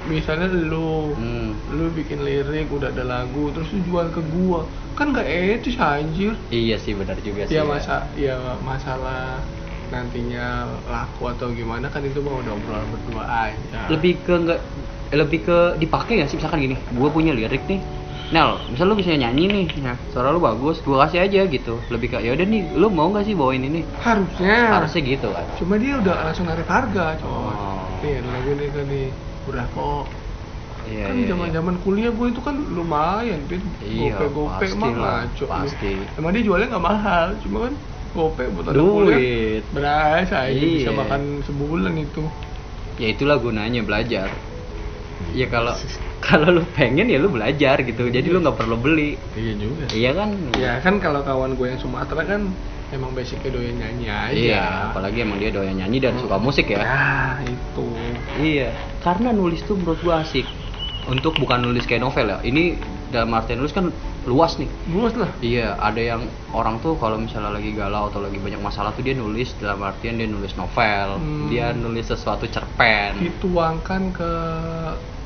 Misalnya 0.04 0.50
lu, 0.50 1.14
Hmm. 1.14 1.54
lu 1.70 1.86
bikin 1.88 2.20
lirik, 2.20 2.66
udah 2.68 2.90
ada 2.90 3.06
lagu, 3.06 3.54
terus 3.54 3.70
lu 3.70 3.86
jual 3.86 4.10
ke 4.10 4.18
gua. 4.34 4.66
Kan 4.94 5.14
gak 5.14 5.22
etis 5.22 5.78
anjir. 5.78 6.34
iya 6.50 6.74
sih 6.74 6.90
benar 6.90 7.14
juga 7.18 7.46
sih 7.46 7.54
Ya 7.54 7.62
masa, 7.62 8.10
ya 8.18 8.34
masalah 8.60 9.38
nantinya 9.92 10.68
laku 10.88 11.28
atau 11.32 11.52
gimana 11.52 11.86
kan 11.92 12.00
itu 12.04 12.20
mau 12.24 12.40
udah 12.40 12.52
obrolan 12.56 12.86
berdua 12.88 13.24
aja. 13.50 13.80
lebih 13.92 14.12
ke 14.24 14.32
enggak 14.32 14.60
lebih 15.14 15.40
ke 15.46 15.58
dipakai 15.78 16.20
nggak 16.20 16.28
sih 16.32 16.38
misalkan 16.40 16.64
gini 16.64 16.76
gue 16.76 17.08
punya 17.12 17.32
lirik 17.36 17.62
nih 17.68 17.80
Nel, 18.32 18.56
misal 18.72 18.88
lu 18.88 18.96
bisa 18.96 19.12
nyanyi 19.12 19.44
nih, 19.52 19.66
ya, 19.84 19.94
suara 20.08 20.32
lu 20.32 20.40
bagus, 20.40 20.80
gue 20.80 20.96
kasih 20.96 21.28
aja 21.28 21.44
gitu. 21.44 21.76
Lebih 21.92 22.16
ke, 22.16 22.18
ya 22.24 22.32
udah 22.32 22.46
nih, 22.48 22.72
lu 22.72 22.88
mau 22.88 23.12
nggak 23.12 23.28
sih 23.28 23.36
bawain 23.36 23.60
ini? 23.60 23.84
harusnya. 24.00 24.80
Harusnya 24.80 25.02
gitu 25.04 25.28
kan. 25.28 25.44
Cuma 25.60 25.76
dia 25.76 26.00
udah 26.00 26.32
langsung 26.32 26.48
narik 26.48 26.64
harga, 26.64 27.20
coy. 27.20 27.28
Oh. 27.52 27.84
Nih, 28.00 28.24
lagu 28.24 28.50
nih 28.56 28.68
kan 28.72 28.84
nih. 28.88 29.06
Udah 29.44 29.66
kok. 29.76 30.04
Iya, 30.88 31.04
kan 31.08 31.16
iya, 31.20 31.26
zaman-zaman 31.32 31.74
kuliah 31.84 32.12
gue 32.16 32.26
itu 32.32 32.40
kan 32.40 32.56
lumayan, 32.72 33.40
Pit. 33.44 33.60
Iya, 33.84 34.16
Gope-gope 34.16 34.56
pasti 34.56 34.80
mah 34.80 34.90
ngaco. 34.96 35.44
pasti. 35.44 35.92
Emang 36.16 36.30
dia 36.32 36.42
jualnya 36.48 36.66
nggak 36.72 36.84
mahal, 36.84 37.26
cuma 37.44 37.56
kan 37.68 37.74
gope 38.14 38.46
buat 38.54 38.70
anak 38.70 38.78
kuliah. 38.78 39.18
Duit. 39.18 39.62
Berasa 39.74 40.36
aja 40.46 40.54
bisa 40.54 40.90
Iya. 40.90 40.96
makan 40.96 41.22
sebulan 41.42 41.94
itu. 41.98 42.22
Ya 42.96 43.08
itulah 43.10 43.36
gunanya 43.42 43.82
belajar. 43.82 44.30
Ya 45.34 45.46
kalau 45.50 45.74
kalau 46.26 46.48
lu 46.54 46.62
pengen 46.78 47.10
ya 47.10 47.18
lu 47.18 47.28
belajar 47.28 47.82
gitu. 47.82 48.06
Jadi 48.06 48.30
lu 48.30 48.38
nggak 48.38 48.54
perlu 48.54 48.78
beli. 48.78 49.18
Iya 49.34 49.52
juga. 49.58 49.84
Iya 49.90 50.10
kan? 50.14 50.28
Ya 50.54 50.72
kan 50.78 51.02
kalau 51.02 51.26
kawan 51.26 51.58
gue 51.58 51.66
yang 51.74 51.80
Sumatera 51.82 52.22
kan 52.22 52.54
emang 52.94 53.10
basicnya 53.10 53.50
doyan 53.50 53.74
nyanyi 53.74 54.06
aja. 54.06 54.30
Iya, 54.30 54.64
apalagi 54.94 55.26
emang 55.26 55.42
dia 55.42 55.50
doyan 55.50 55.74
nyanyi 55.74 55.98
dan 55.98 56.14
suka 56.22 56.38
musik 56.38 56.70
ya. 56.70 56.78
Nah, 56.78 57.42
itu. 57.42 57.86
Iya, 58.38 58.70
karena 59.02 59.34
nulis 59.34 59.66
tuh 59.66 59.74
menurut 59.74 59.98
gua 59.98 60.22
asik. 60.22 60.46
Untuk 61.10 61.34
bukan 61.36 61.60
nulis 61.66 61.84
kayak 61.84 62.06
novel 62.06 62.30
ya. 62.30 62.38
Ini 62.46 62.78
dalam 63.14 63.30
artian 63.30 63.62
nulis 63.62 63.70
kan 63.70 63.94
luas 64.26 64.58
nih. 64.58 64.66
Luas 64.90 65.14
lah. 65.14 65.30
Iya, 65.38 65.78
ada 65.78 66.02
yang 66.02 66.26
orang 66.50 66.82
tuh 66.82 66.98
kalau 66.98 67.14
misalnya 67.22 67.54
lagi 67.54 67.70
galau 67.70 68.10
atau 68.10 68.18
lagi 68.18 68.42
banyak 68.42 68.58
masalah 68.58 68.90
tuh 68.90 69.06
dia 69.06 69.14
nulis 69.14 69.54
dalam 69.62 69.78
artian 69.86 70.18
dia 70.18 70.26
nulis 70.26 70.58
novel, 70.58 71.22
Hmm. 71.22 71.46
dia 71.46 71.70
nulis 71.70 72.10
sesuatu 72.10 72.50
cerpen. 72.50 73.22
Dituangkan 73.22 74.10
ke 74.10 74.32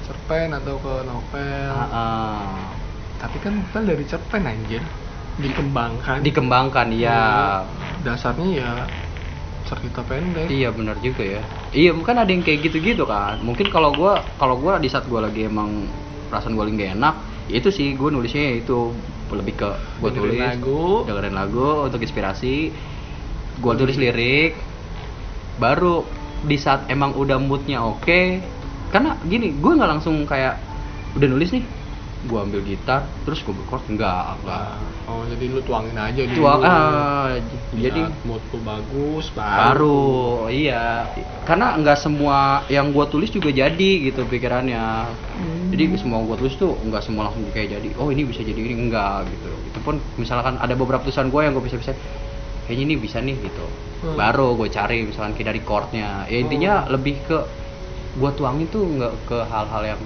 cerpen 0.05 0.53
atau 0.53 0.77
ke 0.77 0.94
novel. 1.09 1.72
Ah, 1.72 1.88
ah. 1.88 2.44
Tapi 3.16 3.37
kan 3.40 3.57
novel 3.57 3.83
dari 3.96 4.05
cerpen 4.05 4.44
anjir. 4.44 4.85
Dikembangkan. 5.40 6.20
Dikembangkan, 6.20 6.92
iya. 6.92 7.64
Dasarnya 8.05 8.48
ya 8.53 8.70
cerita 9.68 10.01
pendek. 10.01 10.48
Iya 10.48 10.72
benar 10.72 10.96
juga 11.05 11.22
ya. 11.22 11.42
Iya, 11.77 11.92
kan 12.01 12.16
ada 12.16 12.31
yang 12.33 12.40
kayak 12.40 12.72
gitu-gitu 12.72 13.05
kan. 13.05 13.37
Mungkin 13.44 13.68
kalau 13.68 13.92
gua 13.92 14.24
kalau 14.40 14.57
gua 14.57 14.81
di 14.81 14.88
saat 14.88 15.05
gua 15.07 15.29
lagi 15.29 15.44
emang 15.44 15.85
perasaan 16.33 16.57
gua 16.57 16.64
lagi 16.64 16.81
gak 16.81 16.96
enak, 16.96 17.14
ya 17.20 17.28
itu 17.49 17.69
sih 17.73 17.97
gua 17.97 18.13
nulisnya 18.13 18.61
itu 18.61 18.93
lebih 19.33 19.55
ke 19.61 19.69
Dengerin 20.01 20.17
tulis 20.17 20.41
lagu. 20.41 20.85
dengerin 21.05 21.37
lagu 21.37 21.69
untuk 21.89 22.01
inspirasi. 22.01 22.73
Gua 23.59 23.75
tulis 23.75 23.99
lirik 23.99 24.55
baru 25.59 26.07
di 26.47 26.55
saat 26.55 26.87
emang 26.87 27.19
udah 27.19 27.37
moodnya 27.43 27.83
oke 27.83 28.39
karena 28.95 29.19
gini 29.27 29.59
gue 29.59 29.73
nggak 29.75 29.91
langsung 29.99 30.23
kayak 30.23 30.63
udah 31.19 31.29
nulis 31.29 31.51
nih 31.51 31.67
gue 32.29 32.38
ambil 32.38 32.61
gitar 32.62 33.09
terus 33.25 33.41
gue 33.41 33.57
record. 33.57 33.83
Enggak 33.88 34.37
enggak. 34.45 34.77
Oh, 35.09 35.25
jadi 35.25 35.45
lu 35.49 35.64
tuangin 35.64 35.97
aja 35.97 36.21
dulu. 36.21 36.37
Tua, 36.37 36.53
ah, 36.61 37.33
Di 37.73 37.81
jadi 37.81 38.12
mood 38.29 38.45
lu 38.53 38.61
bagus, 38.61 39.33
baru 39.33 40.53
iya. 40.53 41.09
Karena 41.49 41.81
nggak 41.81 41.97
semua 41.97 42.69
yang 42.69 42.93
gua 42.93 43.09
tulis 43.09 43.33
juga 43.33 43.49
jadi 43.49 43.91
gitu 44.05 44.29
pikirannya. 44.29 45.09
Hmm. 45.09 45.73
jadi 45.73 45.97
semua 45.97 46.21
gua 46.29 46.37
tulis 46.37 46.53
tuh 46.61 46.77
nggak 46.85 47.01
semua 47.01 47.33
langsung 47.33 47.49
kayak 47.57 47.81
jadi 47.81 47.88
oh 47.97 48.12
ini 48.12 48.29
bisa 48.29 48.45
jadi 48.45 48.61
ini. 48.61 48.77
Enggak 48.77 49.33
gitu. 49.33 49.49
Itu 49.73 49.79
pun 49.81 49.97
misalkan 50.21 50.61
ada 50.61 50.77
beberapa 50.77 51.01
tulisan 51.01 51.33
gua 51.33 51.49
yang 51.49 51.57
gua 51.57 51.64
bisa 51.64 51.81
bisa 51.81 51.97
kayaknya 52.69 52.85
ini 52.85 52.95
bisa 53.01 53.25
nih 53.25 53.37
gitu. 53.41 53.64
Hmm. 53.99 54.14
baru 54.14 54.55
gue 54.55 54.71
cari 54.71 55.03
misalkan 55.09 55.35
kayak 55.35 55.57
dari 55.57 55.61
chordnya. 55.64 56.29
Ya 56.29 56.38
intinya 56.38 56.87
lebih 56.87 57.17
ke 57.25 57.38
gua 58.21 58.31
tuangin 58.37 58.69
tuh 58.69 58.85
nggak 58.85 59.12
ke 59.25 59.38
hal-hal 59.49 59.97
yang 59.97 60.01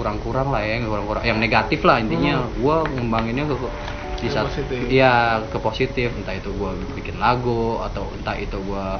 kurang-kurang 0.00 0.48
lah 0.48 0.64
ya 0.64 0.80
yang 0.80 0.88
kurang-kurang. 0.88 1.22
Yang 1.28 1.38
negatif 1.44 1.80
lah 1.84 2.00
intinya. 2.00 2.40
Hmm. 2.40 2.56
gua 2.64 2.76
ngembanginnya 2.88 3.44
ke 3.44 3.54
di 4.20 4.28
saat 4.32 4.48
iya 4.88 5.44
ke 5.52 5.58
positif. 5.60 6.08
Entah 6.16 6.32
itu 6.32 6.48
gua 6.56 6.72
bikin 6.96 7.20
lagu 7.20 7.76
atau 7.84 8.08
entah 8.16 8.36
itu 8.40 8.56
gua 8.64 8.96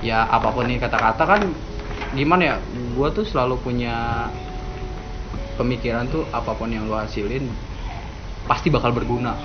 ya 0.00 0.24
apa 0.24 0.48
pun 0.48 0.64
nih 0.64 0.80
kata-kata 0.80 1.22
kan 1.28 1.40
gimana 2.16 2.42
ya? 2.42 2.56
Gue 2.96 3.08
tuh 3.10 3.24
selalu 3.26 3.58
punya 3.60 4.28
pemikiran 5.60 6.08
tuh 6.10 6.24
apa 6.32 6.56
pun 6.56 6.72
yang 6.72 6.88
lu 6.88 6.96
hasilin 6.96 7.46
pasti 8.48 8.68
bakal 8.72 8.92
berguna. 8.92 9.36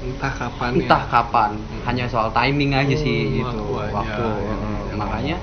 Entah 0.00 0.32
kapan 0.32 0.70
entah 0.80 1.02
ya. 1.04 1.12
kapan. 1.12 1.50
Hanya 1.84 2.04
soal 2.08 2.32
timing 2.32 2.72
aja 2.72 2.94
Hmm, 2.96 3.04
sih 3.04 3.18
gitu. 3.36 3.44
waktu 3.44 3.92
waktu 3.96 4.22
ya, 4.24 4.54
Eh, 4.56 4.80
ya. 4.88 4.94
makanya 4.96 5.36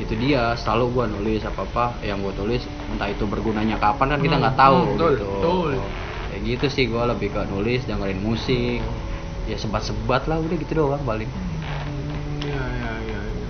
itu 0.00 0.14
dia 0.16 0.56
selalu 0.56 0.84
gua 0.90 1.04
nulis 1.04 1.44
apa 1.44 1.62
apa 1.62 1.84
yang 2.00 2.24
gua 2.24 2.32
tulis 2.32 2.64
entah 2.88 3.06
itu 3.06 3.28
bergunanya 3.28 3.76
kapan 3.76 4.16
kan 4.16 4.20
kita 4.20 4.36
Hmm, 4.36 4.42
nggak 4.42 4.56
tahu 4.56 4.76
hmm, 4.76 4.88
betul, 4.96 5.12
gitu. 5.12 5.28
betul. 5.28 5.72
kayak 6.30 6.40
gitu 6.46 6.66
sih 6.70 6.84
gua 6.88 7.02
lebih 7.06 7.28
ke 7.30 7.40
nulis 7.46 7.84
dengerin 7.84 8.20
musik. 8.20 8.80
Ya 9.48 9.56
sebat-sebat 9.56 10.24
lah 10.24 10.38
udah 10.38 10.56
gitu 10.56 10.72
doang 10.78 11.02
paling. 11.02 11.26
Hmm, 11.26 12.44
ya 12.44 12.54
ya 12.54 12.92
ya, 13.02 13.18
ya. 13.18 13.48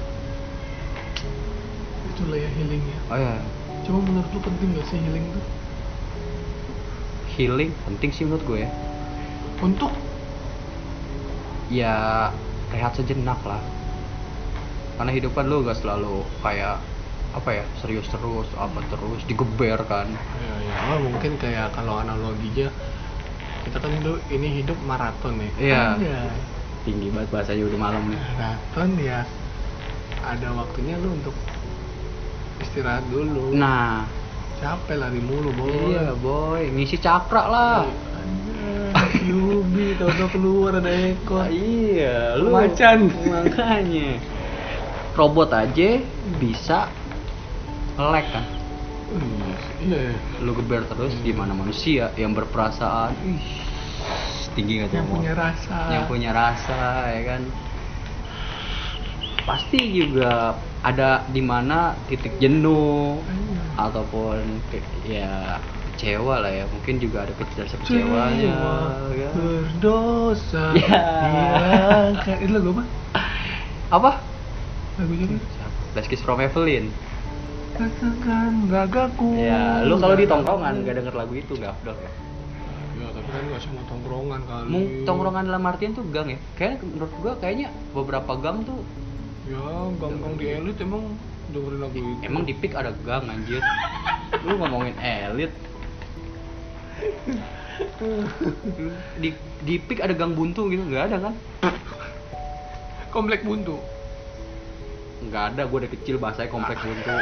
itulah 2.08 2.38
ya 2.38 2.48
healing 2.56 2.82
ya. 2.82 2.98
Oh 3.08 3.18
ya 3.18 3.34
cuma 3.80 3.98
menurut 4.04 4.28
lu 4.30 4.40
penting 4.40 4.68
gak 4.76 4.86
sih 4.86 4.98
healing 4.98 5.24
tuh? 5.30 5.44
Healing 7.36 7.70
penting 7.84 8.10
sih 8.10 8.24
menurut 8.24 8.44
gue 8.44 8.58
ya. 8.64 8.70
Untuk? 9.60 9.92
Ya 11.70 11.94
rehat 12.70 12.94
sejenak 12.94 13.38
lah 13.44 13.60
karena 15.00 15.16
hidup 15.16 15.32
kan 15.32 15.48
lu 15.48 15.64
gak 15.64 15.80
selalu 15.80 16.28
kayak 16.44 16.76
apa 17.32 17.50
ya 17.56 17.64
serius 17.80 18.04
terus 18.12 18.44
apa 18.52 18.84
terus 18.92 19.24
digeber 19.24 19.80
kan. 19.88 20.12
Ya 20.12 20.52
ya 20.60 20.76
oh, 20.92 21.08
mungkin 21.08 21.40
kayak 21.40 21.72
kalau 21.72 22.04
analoginya 22.04 22.68
kita 23.64 23.80
kan 23.80 23.88
dulu 24.04 24.20
ini 24.28 24.60
hidup 24.60 24.76
maraton 24.84 25.40
ya. 25.40 25.50
Iya. 25.56 25.84
Anjay. 25.96 26.36
tinggi 26.84 27.08
banget 27.12 27.32
bahasanya 27.32 27.64
udah 27.64 27.80
malam 27.80 28.02
nih. 28.12 28.20
Maraton 28.20 28.90
ya 29.00 29.20
ada 30.20 30.48
waktunya 30.52 31.00
lu 31.00 31.16
untuk 31.16 31.32
istirahat 32.60 33.08
dulu. 33.08 33.56
Nah. 33.56 34.04
Capek 34.60 35.00
lari 35.00 35.24
mulu 35.24 35.48
boy. 35.56 35.96
Iya 35.96 36.12
boy. 36.20 36.68
Ngisi 36.76 37.00
cakra 37.00 37.48
lah. 37.48 37.88
Yubi 39.16 39.96
tau 39.96 40.12
keluar 40.28 40.76
ada 40.76 40.92
ekor. 40.92 41.48
Iya 41.48 42.36
lu- 42.36 42.52
Macan. 42.52 43.08
makanya 43.08 44.20
robot 45.20 45.52
aja 45.52 46.00
bisa 46.40 46.88
nge-lag 47.94 48.24
kan 48.26 48.44
iya 49.12 49.54
iya 49.78 49.98
ya. 50.08 50.14
lu 50.40 50.56
geber 50.56 50.88
terus 50.88 51.12
gimana 51.20 51.52
manusia 51.52 52.08
yang 52.16 52.32
berperasaan 52.32 53.12
ih 53.20 53.42
tinggi 54.50 54.80
nggak 54.80 54.90
yang 54.90 55.06
punya 55.06 55.32
rasa 55.36 55.76
yang 55.92 56.04
punya 56.08 56.30
rasa 56.32 56.80
ya 57.12 57.22
kan 57.28 57.42
pasti 59.44 59.80
juga 59.92 60.56
ada 60.80 61.28
di 61.28 61.42
mana 61.42 61.92
titik 62.08 62.40
jenuh 62.40 63.20
Iya. 63.20 63.60
ataupun 63.78 64.36
ke- 64.66 64.80
ya 65.04 65.58
kecewa 65.92 66.40
lah 66.40 66.52
ya 66.54 66.64
mungkin 66.66 66.96
juga 66.96 67.26
ada 67.26 67.34
kecewanya 67.34 67.76
Kecewa, 67.76 68.76
ya. 69.12 69.30
berdosa 69.36 70.64
Ya. 70.72 71.02
hilangkan 71.28 72.36
itu 72.40 72.52
lagu 72.52 72.70
apa 72.72 72.84
apa 73.90 74.10
lagunya 74.98 75.26
kan 75.30 75.38
Last 75.94 76.06
Kiss 76.06 76.22
from 76.22 76.38
Evelyn. 76.38 76.90
Katakan 77.74 78.68
ragaku 78.68 79.34
ya 79.40 79.82
lu 79.82 79.96
kalau 79.98 80.14
di 80.14 80.26
tongkrongan 80.28 80.84
gak 80.86 80.94
denger 81.00 81.14
lagu 81.16 81.34
itu 81.34 81.52
gak 81.58 81.74
afdol 81.74 81.96
ya? 81.96 82.12
Ya 83.00 83.06
tapi 83.16 83.28
kan 83.32 83.42
nggak 83.48 83.62
semua 83.62 83.82
tongkrongan 83.88 84.40
kali. 84.44 84.68
Mung, 84.68 84.86
tongkrongan 85.08 85.44
dalam 85.48 85.64
artian 85.64 85.92
tuh 85.96 86.04
gang 86.12 86.28
ya? 86.28 86.38
Kayaknya 86.60 86.78
menurut 86.84 87.12
gua 87.22 87.32
kayaknya 87.40 87.68
beberapa 87.96 88.32
gang 88.36 88.62
tuh 88.68 88.80
ya 89.50 89.66
gang-gang 89.98 90.34
di 90.38 90.46
elit 90.46 90.76
emang 90.78 91.02
dengerin 91.50 91.80
lagu 91.82 91.96
itu. 91.98 92.12
Emang 92.22 92.42
di 92.46 92.54
pik 92.54 92.72
ada 92.76 92.92
gang 93.02 93.24
anjir. 93.26 93.62
Lu 94.46 94.54
ngomongin 94.60 94.94
elit. 95.00 95.52
Di 99.18 99.30
di 99.64 99.74
pik 99.80 100.04
ada 100.04 100.12
gang 100.12 100.36
buntu 100.36 100.68
gitu 100.68 100.84
nggak 100.86 101.04
ada 101.10 101.16
kan? 101.30 101.34
Komplek 103.10 103.42
buntu 103.42 103.80
nggak 105.20 105.44
ada 105.52 105.62
gue 105.64 105.78
dari 105.80 105.92
kecil 105.92 106.16
bahasanya 106.16 106.48
kompleks 106.48 106.80
buntu 106.80 107.12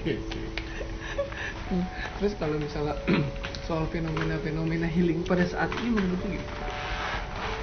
Iya 0.00 0.16
sih. 0.16 0.44
Terus 2.16 2.32
kalau 2.34 2.56
misalnya 2.56 2.94
soal 3.66 3.84
fenomena-fenomena 3.88 4.86
healing 4.86 5.22
pada 5.22 5.44
saat 5.44 5.68
ini 5.76 5.90
menurut 5.92 6.18
lu 6.18 6.28
gimana? 6.30 6.66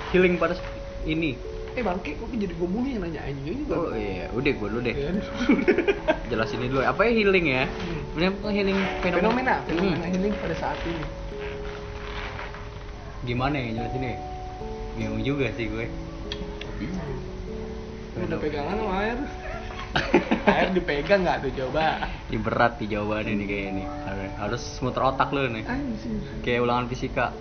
healing 0.07 0.35
pada 0.37 0.55
ini 1.03 1.35
Eh 1.77 1.85
bangke, 1.85 2.17
kok 2.17 2.25
jadi 2.31 2.49
gue 2.49 2.65
mulu 2.65 2.89
yang 2.89 3.05
nanya 3.05 3.21
anjing 3.21 3.61
juga? 3.61 3.73
oh 3.77 3.93
iya 3.93 4.25
udah 4.33 4.49
gue 4.49 4.67
dulu 4.67 4.81
deh 4.81 4.95
Ya, 4.97 5.09
jelasin 6.29 6.57
ini 6.59 6.69
dulu 6.69 6.81
apa 6.81 7.01
ya 7.05 7.11
healing 7.13 7.45
ya 7.47 7.63
Hmm. 8.17 8.33
Healing 8.49 8.79
fenomena 8.99 9.21
fenomena, 9.21 9.53
fenomena 9.63 9.97
Hmm. 10.01 10.13
healing 10.13 10.33
pada 10.35 10.55
saat 10.55 10.79
ini. 10.83 11.05
gimana 13.23 13.57
ya 13.57 13.69
jelasin 13.75 14.01
nih 14.01 14.15
bingung 14.95 15.21
juga 15.21 15.49
sih 15.53 15.67
gue 15.67 15.85
Udah 18.17 18.37
pegangan 18.37 18.75
sama 18.75 18.93
air. 19.01 19.19
air 20.51 20.67
dipegang 20.75 21.21
nggak 21.23 21.37
tuh 21.41 21.51
coba? 21.63 22.05
ini 22.27 22.37
berat 22.37 22.75
nih 22.77 22.87
jawabannya 22.91 23.33
nih 23.33 23.47
kayaknya 23.47 23.71
nih 23.73 23.87
Harus- 24.35 24.77
muter 24.83 24.99
otak 25.01 25.31
lu 25.31 25.47
nih 25.47 25.63
Anjir. 25.63 26.19
kayak 26.43 26.59
ulangan 26.61 26.85
fisika. 26.85 27.31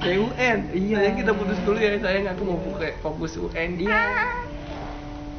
Kayak 0.00 0.18
UN. 0.26 0.58
Iya. 0.72 0.96
Sayang 0.96 1.16
kita 1.20 1.32
putus 1.36 1.58
dulu 1.60 1.76
ya, 1.76 1.92
sayang 2.00 2.24
aku 2.26 2.42
mau 2.42 2.56
buka 2.56 2.88
fokus 2.98 3.36
UN. 3.36 3.76
Iya. 3.76 4.00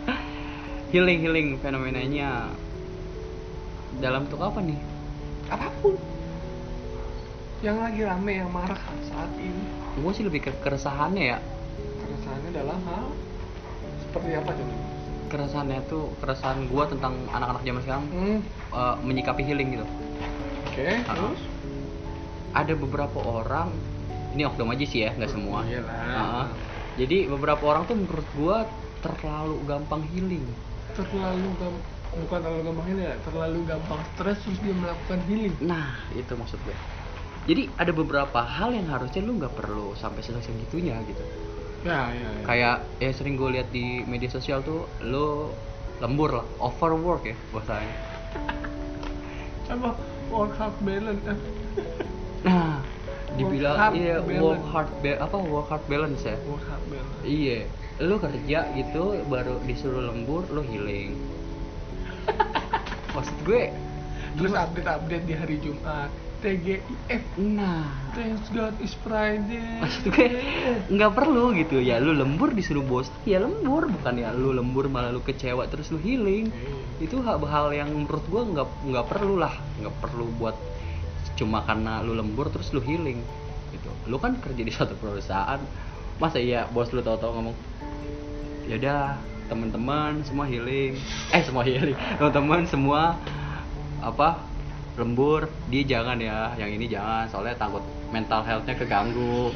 healing 0.93 1.19
healing 1.23 1.47
fenomenanya 1.57 2.51
dalam 3.97 4.27
bentuk 4.27 4.39
apa 4.39 4.59
nih 4.61 4.79
Apa 5.49 5.67
pun. 5.81 5.97
Yang 7.61 7.77
lagi 7.77 8.01
rame, 8.01 8.33
yang 8.37 8.49
marah 8.49 8.79
saat 9.05 9.31
ini. 9.37 9.65
gue 9.91 10.11
sih 10.13 10.23
lebih 10.23 10.41
ke 10.41 10.51
keresahannya 10.61 11.25
ya 11.25 11.39
Keresahannya 12.31 12.51
dalam 12.55 12.79
hal 12.87 13.05
seperti 13.99 14.29
apa 14.39 14.51
coba? 14.55 14.75
keresahannya 15.31 15.79
tuh 15.87 16.03
keresahan 16.19 16.59
gue 16.67 16.83
tentang 16.91 17.13
anak-anak 17.27 17.63
zaman 17.63 17.81
sekarang 17.83 18.05
Hmm. 18.07 18.39
eh, 18.71 18.95
menyikapi 19.03 19.41
healing 19.43 19.69
gitu 19.75 19.85
Oke, 20.63 20.87
Ah. 21.03 21.11
terus? 21.11 21.41
ada 22.51 22.73
beberapa 22.75 23.19
orang 23.19 23.67
ini 24.31 24.47
oknum 24.47 24.71
aja 24.71 24.85
sih 24.87 25.03
ya 25.03 25.11
nggak 25.11 25.27
semua. 25.27 25.67
Ah, 26.07 26.47
jadi 26.95 27.27
beberapa 27.27 27.63
orang 27.67 27.83
tuh 27.83 27.99
menurut 27.99 28.27
gue 28.31 28.57
terlalu 29.03 29.55
gampang 29.67 30.03
healing 30.15 30.47
Terlalu 30.95 31.47
gampang 31.59 31.91
bukan 32.15 32.39
terlalu 32.43 32.61
gampang 32.63 32.87
ini 32.91 33.03
ya, 33.07 33.15
terlalu 33.27 33.59
gampang 33.67 33.99
stres 34.15 34.39
terus 34.43 34.59
dia 34.63 34.71
melakukan 34.71 35.19
healing. 35.27 35.55
nah 35.59 35.99
itu 36.15 36.31
maksud 36.31 36.59
gue 36.63 36.75
jadi 37.43 37.67
ada 37.75 37.91
beberapa 37.91 38.39
hal 38.39 38.71
yang 38.71 38.87
harusnya 38.87 39.19
lu 39.19 39.35
nggak 39.35 39.51
perlu 39.51 39.95
sampai 39.99 40.23
segitunya 40.23 40.95
gitu 41.07 41.23
Ya, 41.81 42.13
ya, 42.13 42.29
ya. 42.29 42.41
kayak 42.45 42.75
ya 43.01 43.09
sering 43.09 43.33
gue 43.41 43.57
lihat 43.57 43.73
di 43.73 44.05
media 44.05 44.29
sosial 44.29 44.61
tuh 44.61 44.85
lu 45.01 45.49
lembur 45.97 46.29
lah. 46.41 46.45
Overwork 46.61 47.25
ya 47.25 47.35
bahasanya. 47.49 47.95
Apa? 49.65 49.97
Work 50.29 50.53
hard 50.61 50.77
balance. 50.85 51.25
Nah 52.45 52.85
dibilang 53.39 53.75
hard 53.79 53.93
iya 53.95 54.19
balance. 54.19 54.43
work 54.43 54.63
hard 54.69 54.89
apa 55.01 55.37
work 55.41 55.67
hard 55.73 55.85
balance 55.89 56.21
ya? 56.21 56.37
Work 56.45 56.65
hard 56.69 56.85
balance. 56.85 57.23
Iya. 57.25 57.59
Lu 58.01 58.15
kerja 58.21 58.59
gitu 58.77 59.03
baru 59.25 59.57
disuruh 59.65 60.13
lembur 60.13 60.45
lu 60.53 60.61
healing. 60.61 61.17
Maksud 63.17 63.37
gue 63.41 63.73
terus 64.37 64.53
update 64.55 64.87
update 64.87 65.25
di 65.27 65.33
hari 65.35 65.57
Jumat 65.59 66.13
TGIF 66.41 67.37
nah. 67.37 67.85
Thanks 68.17 68.49
God 68.49 68.73
is 68.81 68.97
Friday. 69.05 69.61
Maksud 69.77 70.09
gue 70.09 70.27
nggak 70.89 71.11
perlu 71.13 71.53
gitu 71.53 71.77
ya. 71.77 72.01
Lu 72.01 72.17
lembur 72.17 72.51
disuruh 72.51 72.81
bos. 72.81 73.07
Ya 73.29 73.37
lembur. 73.37 73.85
Bukan 73.85 74.17
ya 74.17 74.33
lu 74.33 74.51
lembur 74.51 74.89
malah 74.89 75.13
lu 75.13 75.21
kecewa 75.21 75.69
terus 75.69 75.93
lu 75.93 76.01
healing. 76.01 76.49
Eh, 76.49 77.05
itu 77.05 77.21
hal 77.21 77.37
hal 77.45 77.69
yang 77.71 77.93
menurut 77.93 78.25
gua 78.27 78.41
nggak 78.43 78.67
nggak 78.89 79.05
perlu 79.05 79.37
lah. 79.37 79.53
Nggak 79.79 79.95
perlu 80.01 80.25
buat 80.41 80.57
cuma 81.37 81.61
karena 81.63 82.01
lu 82.01 82.17
lembur 82.17 82.49
terus 82.49 82.73
lu 82.73 82.81
healing. 82.81 83.21
Gitu. 83.71 83.89
Lu 84.09 84.17
kan 84.17 84.41
kerja 84.41 84.61
di 84.65 84.73
suatu 84.73 84.97
perusahaan. 84.97 85.61
Masa 86.17 86.41
iya 86.41 86.65
bos 86.67 86.89
lu 86.89 87.05
tahu-tahu 87.05 87.31
ngomong 87.37 87.55
ya 88.65 88.77
udah 88.81 89.01
teman-teman 89.45 90.25
semua 90.25 90.49
healing. 90.49 90.97
Eh 91.31 91.41
semua 91.45 91.61
healing. 91.61 91.95
Teman-teman 92.17 92.65
semua 92.65 93.15
apa 94.01 94.41
lembur 94.99 95.47
dia 95.71 95.83
jangan 95.87 96.19
ya 96.19 96.51
yang 96.59 96.71
ini 96.71 96.85
jangan 96.91 97.25
soalnya 97.31 97.55
takut 97.55 97.83
mental 98.11 98.43
healthnya 98.43 98.75
keganggu. 98.75 99.55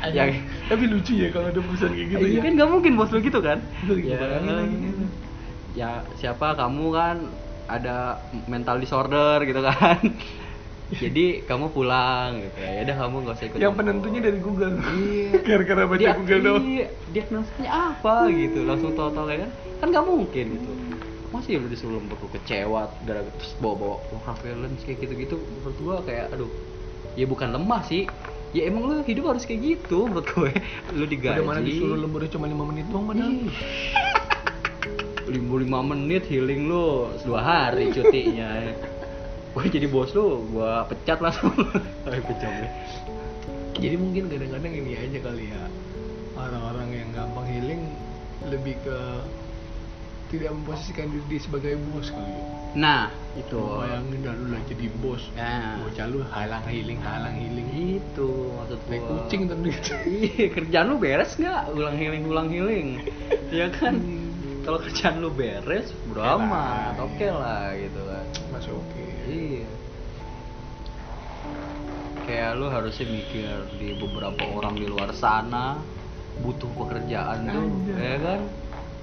Yang 0.00 0.40
tapi 0.70 0.84
lucu 0.88 1.12
ya 1.12 1.28
kalau 1.28 1.52
ada 1.52 1.60
perusahaan 1.60 1.92
kayak 1.92 2.08
gitu 2.08 2.24
Iya 2.24 2.38
ya. 2.38 2.40
kan 2.40 2.52
nggak 2.56 2.70
mungkin 2.72 2.92
bos 2.96 3.10
lu 3.12 3.20
gitu 3.20 3.40
kan? 3.44 3.58
Lu 3.84 3.92
gitu 4.00 4.16
ya, 4.16 4.40
ya 5.76 5.90
siapa? 6.16 6.56
Kamu 6.56 6.86
kan 6.94 7.16
ada 7.68 8.16
mental 8.48 8.80
disorder 8.80 9.44
gitu 9.44 9.60
kan? 9.60 10.00
Jadi 11.04 11.46
kamu 11.46 11.70
pulang 11.70 12.40
gitu 12.40 12.58
ya. 12.64 12.82
Udah 12.82 12.96
kamu 12.96 13.16
nggak 13.22 13.36
usah 13.36 13.46
ikut 13.46 13.58
yang 13.60 13.74
penentunya 13.76 14.20
dari 14.24 14.38
Google. 14.40 14.74
Iya. 14.80 15.38
Gara-gara 15.46 15.82
baca 15.84 16.00
dia, 16.00 16.16
Google 16.16 16.40
doang. 16.42 16.64
diagnosanya 17.12 17.70
apa 17.70 18.14
gitu 18.32 18.64
langsung 18.64 18.96
total 18.96 19.26
ya 19.28 19.36
kan? 19.44 19.50
Kan 19.84 19.86
nggak 19.92 20.06
mungkin 20.08 20.46
gitu 20.56 20.70
masih 21.30 21.62
lu 21.62 21.70
disuruh 21.70 21.98
lembur 21.98 22.18
lu 22.18 22.28
kecewa 22.34 22.90
gara-gara 23.06 23.30
terus 23.38 23.54
bawa-bawa 23.62 24.02
work 24.10 24.38
balance 24.42 24.82
kayak 24.82 24.98
gitu-gitu 25.06 25.38
menurut 25.38 25.76
gua 25.78 25.96
kayak 26.02 26.34
aduh 26.34 26.50
ya 27.14 27.26
bukan 27.26 27.54
lemah 27.54 27.82
sih. 27.86 28.06
Ya 28.50 28.66
emang 28.66 28.90
lu 28.90 28.94
hidup 29.06 29.30
harus 29.30 29.46
kayak 29.46 29.62
gitu 29.62 30.10
menurut 30.10 30.26
gue 30.26 30.50
lu 30.98 31.06
digaji. 31.06 31.38
Udah 31.38 31.46
mana 31.46 31.62
disuruh 31.62 31.98
lemburnya 32.02 32.34
cuma 32.34 32.50
5 32.50 32.70
menit 32.74 32.86
doang 32.90 33.06
padahal? 33.06 33.34
Lima 35.30 35.54
lima 35.62 35.80
menit 35.86 36.26
healing 36.26 36.66
lu 36.66 37.14
dua 37.22 37.38
hari 37.38 37.94
cutinya. 37.94 38.74
Gue 39.54 39.66
jadi 39.70 39.86
bos 39.86 40.10
lu 40.14 40.42
gua 40.50 40.82
pecat 40.90 41.22
langsung. 41.22 41.54
Tapi 42.06 42.18
pecat 42.26 42.70
jadi 43.80 43.96
mungkin 43.96 44.28
kadang-kadang 44.28 44.72
ini 44.76 44.92
aja 44.92 45.18
kali 45.24 45.44
ya. 45.48 45.64
Orang-orang 46.36 46.88
yang 46.92 47.08
gampang 47.16 47.46
healing 47.48 47.82
lebih 48.52 48.76
ke 48.84 48.98
tidak 50.30 50.50
memposisikan 50.54 51.10
diri 51.10 51.26
dia 51.26 51.40
sebagai 51.42 51.74
bos 51.90 52.08
kali 52.14 52.30
ya. 52.30 52.44
Nah 52.78 53.02
itu. 53.34 53.58
Lu 53.58 53.82
bayangin 53.82 54.18
dah 54.22 54.34
lu 54.38 54.46
lah 54.54 54.62
jadi 54.70 54.86
bos. 55.02 55.22
Nah. 55.34 55.82
bocah 55.82 56.06
lu 56.06 56.18
halang 56.30 56.64
healing 56.70 57.00
halang 57.02 57.34
healing 57.34 57.68
itu 57.98 58.30
maksud 58.54 58.78
kayak 58.86 59.02
gua. 59.02 59.10
kucing 59.26 59.40
gitu 59.50 59.94
iya 60.06 60.46
kerjaan 60.54 60.86
lu 60.86 60.96
beres 61.02 61.34
nggak? 61.34 61.62
Ulang 61.74 61.96
healing 61.98 62.22
ulang 62.30 62.48
healing 62.48 62.88
ya 63.58 63.66
kan? 63.74 63.98
Kalau 64.62 64.78
kerjaan 64.78 65.18
lu 65.18 65.34
beres 65.34 65.90
Oke 65.90 66.06
bro 66.14 66.22
lah, 66.22 66.38
amat 66.38 66.94
iya. 66.94 67.02
oke 67.02 67.26
lah 67.34 67.64
gitu 67.74 68.00
kan 68.06 68.24
masih 68.54 68.72
oke. 68.78 69.02
Iya. 69.26 69.70
Kayak 72.30 72.50
lu 72.62 72.66
harusnya 72.70 73.06
mikir 73.10 73.54
di 73.82 73.88
beberapa 73.98 74.42
orang 74.46 74.78
di 74.78 74.86
luar 74.86 75.10
sana 75.10 75.82
butuh 76.40 76.70
pekerjaan 76.78 77.50
tuh 77.50 77.68
ya 77.98 78.16
kan 78.22 78.40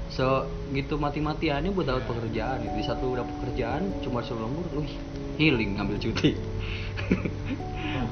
so 0.08 0.48
gitu 0.72 0.96
mati-matiannya 0.96 1.72
buat 1.72 1.88
dapat 1.88 2.04
pekerjaan. 2.08 2.64
Di 2.64 2.84
satu 2.84 3.16
dapat 3.16 3.34
pekerjaan 3.42 3.92
cuma 4.04 4.24
suruh 4.24 4.48
lembur 4.48 4.66
wih 4.84 4.94
healing 5.38 5.78
ngambil 5.78 5.98
cuti. 6.02 6.34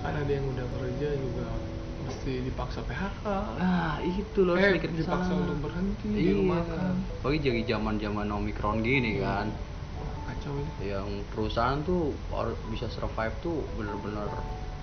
Bahkan 0.04 0.14
ada 0.14 0.32
yang 0.32 0.46
udah 0.46 0.66
kerja 0.78 1.10
juga 1.18 1.48
mesti 2.06 2.46
dipaksa 2.46 2.86
PHK 2.86 3.26
nah 3.58 3.98
itu 4.06 4.46
lo 4.46 4.54
harus 4.54 4.62
eh 4.62 4.74
mikir 4.78 4.92
dipaksa 4.94 5.34
sana. 5.34 5.42
untuk 5.42 5.58
berhenti 5.66 6.06
di 6.06 6.22
iya. 6.22 6.34
rumah 6.38 6.62
kan. 6.70 6.96
Jadi 7.26 7.62
zaman 7.66 7.96
zaman 7.98 8.28
omikron 8.30 8.86
gini 8.86 9.18
kan. 9.18 9.50
Wah, 9.50 10.14
kacau 10.30 10.54
ini. 10.54 10.72
Yang 10.86 11.10
perusahaan 11.34 11.82
tuh 11.82 12.14
bisa 12.70 12.86
survive 12.94 13.34
tuh 13.42 13.66
bener-bener 13.74 14.30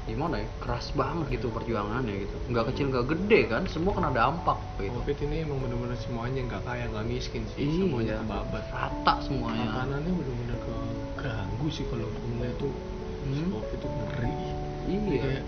gimana 0.07 0.43
ya? 0.43 0.47
Keras 0.59 0.91
banget 0.99 1.39
gitu 1.39 1.47
perjuangannya 1.55 2.27
gitu. 2.27 2.37
Nggak 2.51 2.65
kecil 2.73 2.87
nggak 2.91 3.07
gede 3.15 3.41
kan? 3.49 3.63
Semua 3.71 3.93
kena 3.95 4.11
dampak 4.11 4.59
gitu. 4.79 4.95
Covid 4.99 5.19
ini 5.31 5.37
emang 5.47 5.59
bener-bener 5.63 5.99
semuanya 6.03 6.41
nggak 6.49 6.63
kaya 6.67 6.85
nggak 6.91 7.07
miskin 7.07 7.43
sih. 7.55 7.67
Iya. 7.67 7.87
semuanya 7.87 8.15
kebabat. 8.27 8.65
Rata 8.75 9.15
semuanya. 9.23 9.67
Makanannya 9.71 10.13
bener-bener 10.13 10.59
keganggu 10.63 11.67
sih 11.71 11.85
kalau 11.87 12.07
gue 12.11 12.49
tuh. 12.59 12.73
Hmm. 13.23 13.55
covid 13.55 13.79
itu 13.79 13.89
ngeri. 13.89 14.35
Iya. 14.83 15.21
Kayak, 15.23 15.45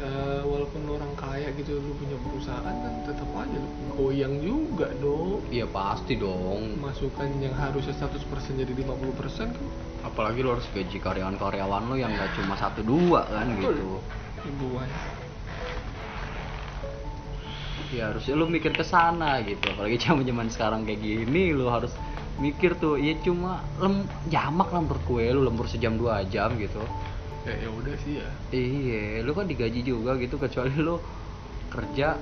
eh, 0.00 0.42
walaupun 0.46 0.82
orang 0.86 1.12
kaya 1.18 1.50
gitu 1.58 1.82
lu 1.82 1.92
punya 1.98 2.16
perusahaan 2.22 2.76
kan 2.78 2.94
tetap 3.02 3.28
aja 3.34 3.58
lu 3.58 3.68
goyang 3.98 4.34
juga 4.38 4.88
dong. 5.02 5.42
Iya 5.50 5.66
pasti 5.66 6.14
dong. 6.14 6.78
Masukan 6.78 7.28
yang 7.42 7.52
harusnya 7.58 7.92
100% 7.98 8.62
jadi 8.62 8.72
50% 8.72 9.50
kan 9.50 9.66
apalagi 10.00 10.40
lo 10.40 10.56
harus 10.56 10.66
gaji 10.72 10.96
karyawan-karyawan 10.96 11.82
lo 11.92 11.96
yang 11.96 12.12
nggak 12.12 12.32
cuma 12.40 12.56
satu 12.56 12.80
dua 12.80 13.28
kan 13.28 13.46
gitu. 13.60 14.00
Ribuan. 14.40 14.88
Ya 17.90 18.14
harusnya 18.14 18.38
lu 18.38 18.46
mikir 18.46 18.72
ke 18.72 18.86
sana 18.86 19.42
gitu. 19.44 19.66
Apalagi 19.74 20.00
zaman 20.00 20.24
zaman 20.24 20.48
sekarang 20.48 20.80
kayak 20.86 21.02
gini 21.02 21.52
lu 21.52 21.68
harus 21.68 21.92
mikir 22.40 22.78
tuh 22.80 22.96
ya 22.96 23.12
cuma 23.20 23.60
lem 23.76 24.08
jamak 24.32 24.72
lah 24.72 24.80
menurut 24.80 25.04
gue 25.04 25.24
lu 25.36 25.40
lembur 25.44 25.66
sejam 25.68 25.98
dua 26.00 26.24
jam 26.30 26.56
gitu. 26.56 26.80
Ya 27.44 27.54
ya 27.60 27.68
udah 27.68 27.94
sih 28.00 28.22
ya. 28.22 28.28
Iya 28.54 29.20
lu 29.26 29.36
kan 29.36 29.44
digaji 29.44 29.84
juga 29.84 30.16
gitu. 30.16 30.40
Kecuali 30.40 30.72
lu 30.80 30.96
kerja 31.68 32.16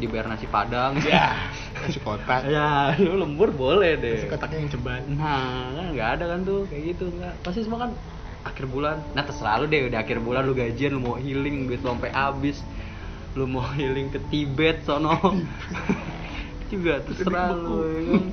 dibayar 0.00 0.32
nasi 0.32 0.48
padang. 0.48 0.96
Ya 1.04 1.36
nasi 1.74 1.98
kotak. 2.02 2.46
Ya 2.50 2.94
lu 2.98 3.18
lembur 3.20 3.54
boleh 3.54 3.96
deh. 3.98 4.18
Nasi 4.18 4.28
kotaknya 4.30 4.58
yang 4.62 4.70
ceban 4.70 5.02
nah 5.14 5.70
kan 5.74 5.86
nggak 5.94 6.08
ada 6.18 6.24
kan 6.36 6.40
tuh 6.42 6.66
kayak 6.66 6.82
gitu 6.96 7.04
nggak. 7.14 7.34
Pasti 7.44 7.60
semua 7.62 7.88
kan 7.88 7.90
akhir 8.46 8.64
bulan. 8.66 8.96
Nah 9.14 9.22
terserah 9.22 9.60
lu 9.62 9.66
deh 9.70 9.86
udah 9.86 10.00
akhir 10.00 10.18
bulan 10.22 10.42
lu 10.46 10.52
gajian 10.56 10.96
lu 10.96 11.00
mau 11.02 11.16
healing 11.16 11.70
duit 11.70 11.80
sampai 11.82 12.10
habis. 12.10 12.62
Lu 13.38 13.46
mau 13.46 13.62
healing 13.76 14.10
ke 14.10 14.18
Tibet 14.28 14.82
sono. 14.82 15.14
Juga 16.70 17.02
terserah 17.02 17.54
lu 17.54 17.76
ya 17.86 18.00
kan. 18.06 18.24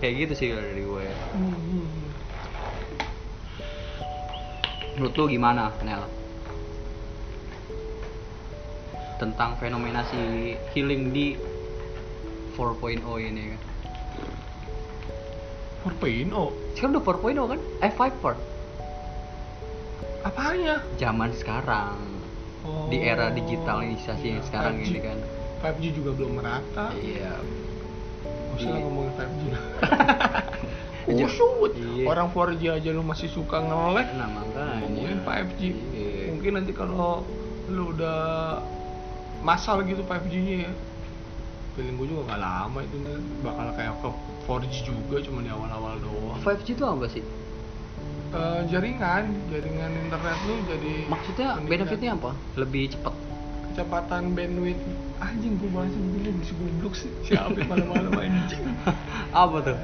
kayak 0.00 0.14
gitu 0.24 0.32
sih 0.32 0.46
kalau 0.52 0.64
dari 0.64 0.82
gue. 0.84 1.06
Menurut 4.96 5.14
lu 5.16 5.24
gimana 5.28 5.72
Nel 5.84 6.19
tentang 9.20 9.60
fenomena 9.60 10.00
si 10.08 10.16
healing 10.72 11.12
di 11.12 11.36
4.0 12.56 13.04
ini 13.20 13.52
kan. 13.52 13.60
4.0 15.80 16.28
sekarang 16.72 16.90
udah 16.96 17.04
4.0 17.04 17.52
kan? 17.52 17.60
Eh 17.84 17.92
5 17.92 18.36
apanya 20.20 20.84
Zaman 21.00 21.32
sekarang. 21.32 21.96
Oh, 22.60 22.92
Di 22.92 23.00
era 23.00 23.32
digitalisasi 23.32 24.20
iya, 24.20 24.32
yang 24.36 24.44
sekarang 24.44 24.74
5G. 24.76 24.88
ini 24.92 25.00
kan. 25.00 25.18
5G 25.64 25.84
juga 25.96 26.10
belum 26.12 26.32
merata. 26.36 26.92
Iya. 26.92 27.40
Usah 28.52 28.68
lah 28.68 28.76
Iya. 28.76 28.84
ngomongin 28.84 29.12
5G 29.16 29.40
Iya. 29.48 29.60
Kusut. 31.24 31.72
Iya. 31.72 32.04
Orang 32.04 32.28
4G 32.36 32.62
aja 32.68 32.88
lu 32.92 33.00
masih 33.00 33.32
suka 33.32 33.64
nge-lag. 33.64 34.12
Nah 34.12 34.28
makanya. 34.28 34.76
Ngomongin 34.84 35.18
5G 35.24 35.60
Iya. 35.96 36.36
Mungkin 36.36 36.52
nanti 36.52 36.72
kalau 36.76 37.24
lu 37.72 37.96
udah 37.96 38.20
masal 39.40 39.82
gitu 39.84 40.02
5G-nya 40.04 40.68
ya. 40.68 40.72
Feeling 41.74 41.96
gue 41.96 42.06
juga 42.10 42.34
gak 42.34 42.40
lama 42.40 42.78
itu 42.82 42.96
nih. 42.98 43.16
Bakal 43.40 43.66
kayak 43.74 43.94
ke 44.02 44.08
4G 44.44 44.72
juga 44.84 45.16
cuma 45.22 45.38
di 45.40 45.50
awal-awal 45.50 45.94
doang. 46.02 46.38
5G 46.42 46.68
itu 46.74 46.84
apa 46.84 47.06
sih? 47.06 47.24
Eh, 48.30 48.60
Jaringan, 48.70 49.26
jaringan 49.50 49.90
internet 50.06 50.38
lu 50.46 50.54
jadi 50.62 50.92
Maksudnya 51.10 51.48
meningkat. 51.58 51.70
benefitnya 51.70 52.10
apa? 52.14 52.30
Lebih 52.54 52.94
cepat 52.94 53.14
kecepatan 53.70 54.34
bandwidth. 54.34 54.82
Anjing 55.20 55.58
gue 55.58 55.70
bahas 55.70 55.92
begini 55.94 56.30
bisa 56.38 56.52
goblok 56.58 56.94
sih. 56.94 57.10
Siapa 57.26 57.54
malam-malam 57.66 58.12
anjing? 58.18 58.62
Apa 59.34 59.56
tuh? 59.62 59.78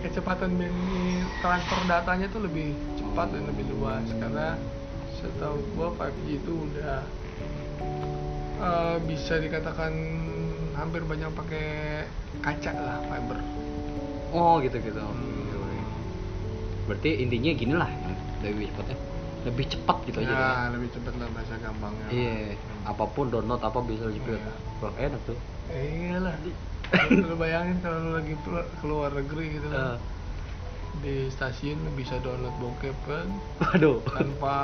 kecepatan 0.00 0.56
bandwidth. 0.56 1.28
Transfer 1.40 1.80
datanya 1.84 2.26
tuh 2.32 2.40
lebih 2.40 2.72
cepat 2.96 3.32
dan 3.32 3.44
lebih 3.48 3.64
luas. 3.72 4.04
Karena 4.16 4.56
setahu 5.20 5.60
gua 5.76 5.92
5G 5.92 6.40
itu 6.40 6.52
udah 6.56 7.04
eh, 8.60 8.96
bisa 9.08 9.34
dikatakan 9.40 9.92
hampir 10.76 11.02
banyak 11.04 11.30
pakai 11.32 11.66
kaca 12.40 12.72
lah 12.72 12.98
fiber. 13.08 13.38
Oh 14.30 14.62
gitu-gitu. 14.62 15.00
Hmm. 15.00 15.40
Berarti 16.86 17.10
intinya 17.22 17.50
gini 17.54 17.74
lah 17.78 17.90
lebih 18.42 18.66
cepatnya 18.72 18.98
Lebih 19.40 19.64
cepat 19.72 19.96
gitu 20.04 20.18
aja 20.20 20.34
kan? 20.34 20.36
ya. 20.36 20.52
lebih 20.74 20.88
cepat 20.92 21.14
lah 21.16 21.28
bahasa 21.32 21.54
gampangnya. 21.62 22.06
Iya 22.12 22.34
Apa 22.84 23.04
pun 23.08 23.30
download 23.32 23.62
apa 23.62 23.78
bisa 23.84 24.04
cepet 24.10 24.36
Iya. 24.36 24.52
Wah 24.82 24.92
enak 24.98 25.20
tuh. 25.24 25.38
Iya 25.70 26.16
lah 26.18 26.34
lu 27.30 27.38
bayangin 27.38 27.78
kalau 27.78 27.98
lu 28.02 28.10
lagi 28.18 28.34
keluar, 28.82 29.14
negeri 29.14 29.44
gitu 29.54 29.66
kan. 29.70 29.94
Eh, 29.94 29.96
di 30.98 31.30
stasiun 31.30 31.78
bisa 31.94 32.18
download 32.20 32.52
bokep 32.58 32.96
kan? 33.06 33.28
Waduh. 33.62 34.02
Tanpa 34.10 34.56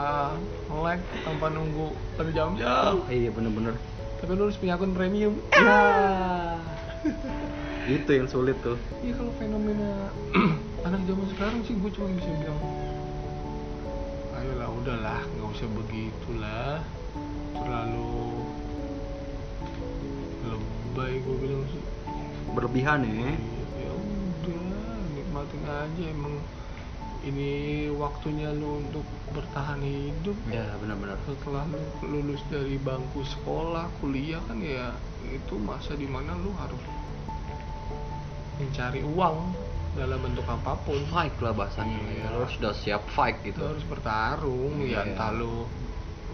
lag 0.69 1.01
tanpa 1.23 1.47
nunggu 1.49 1.95
berjam-jam 2.19 3.01
Iya 3.07 3.31
bener-bener. 3.31 3.79
Tapi 4.19 4.33
lu 4.35 4.51
harus 4.51 4.59
punya 4.59 4.75
akun 4.75 4.93
premium. 4.93 5.39
Ya. 5.55 6.59
itu 7.87 8.11
yang 8.11 8.27
sulit 8.27 8.59
tuh. 8.67 8.75
iya 9.07 9.15
kalau 9.15 9.31
fenomena 9.39 10.11
anak 10.91 11.07
zaman 11.07 11.27
sekarang 11.31 11.63
sih 11.63 11.79
gue 11.79 11.91
cuma 11.95 12.11
bisa 12.19 12.31
bilang 12.35 12.59
ayolah 14.35 14.71
udahlah 14.75 15.21
nggak 15.23 15.49
usah 15.55 15.69
begitulah. 15.71 16.75
Terlalu 17.57 18.15
lebay 20.47 21.13
gue 21.23 21.37
bilang 21.41 21.63
sih. 21.71 21.83
Berlebihan 22.53 23.01
ya. 23.07 23.31
Iya, 25.37 25.45
ya 25.45 25.53
nikmatin 25.53 25.65
aja 25.69 26.05
emang 26.17 26.35
ini 27.27 27.53
waktunya 27.93 28.55
lu 28.55 28.81
untuk 28.87 29.05
bertahan 29.35 29.83
hidup. 29.83 30.37
Ya 30.49 30.65
benar-benar. 30.81 31.19
setelah 31.27 31.67
lu 31.69 31.83
lulus 32.09 32.41
dari 32.49 32.79
bangku 32.81 33.21
sekolah 33.27 33.91
kuliah 34.01 34.41
kan 34.47 34.63
ya 34.63 34.95
itu 35.29 35.59
masa 35.59 35.99
di 35.99 36.07
mana 36.07 36.39
lu 36.39 36.55
harus 36.55 36.81
mencari 38.57 39.05
uang 39.05 39.53
dalam 39.99 40.19
bentuk 40.23 40.47
apa 40.47 40.79
pun. 40.87 41.03
Fight 41.11 41.35
lah 41.43 41.53
bahasanya 41.53 42.01
ya. 42.15 42.27
Lo 42.33 42.47
harus 42.47 42.55
sudah 42.57 42.73
siap 42.73 43.03
fight 43.13 43.37
gitu. 43.43 43.59
Lu 43.61 43.77
harus 43.77 43.85
bertarung 43.85 44.75
ya. 44.87 45.03
Iya. 45.05 45.13
entah 45.13 45.31
lu 45.35 45.67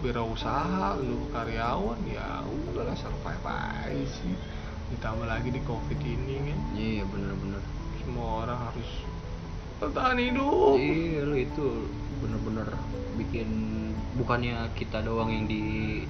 wirausaha 0.03 0.99
lu 0.99 1.31
karyawan 1.31 1.99
ya 2.11 2.43
udah 2.43 2.83
lah 2.85 2.95
survive 2.95 3.45
aja 3.49 4.03
sih. 4.21 4.35
Ditambah 4.93 5.25
lagi 5.25 5.49
di 5.49 5.61
covid 5.65 5.99
ini 5.99 6.53
kan. 6.53 6.59
Iya 6.77 7.03
bener-bener 7.09 7.82
semua 8.03 8.43
orang 8.43 8.59
harus 8.69 8.89
bertahan 9.79 10.19
hidup. 10.19 10.75
Iya 10.75 11.21
lo 11.23 11.35
itu 11.35 11.67
bener-bener 12.23 12.67
bikin 13.19 13.49
bukannya 14.15 14.69
kita 14.77 15.01
doang 15.01 15.27
yang 15.27 15.45
di 15.45 15.63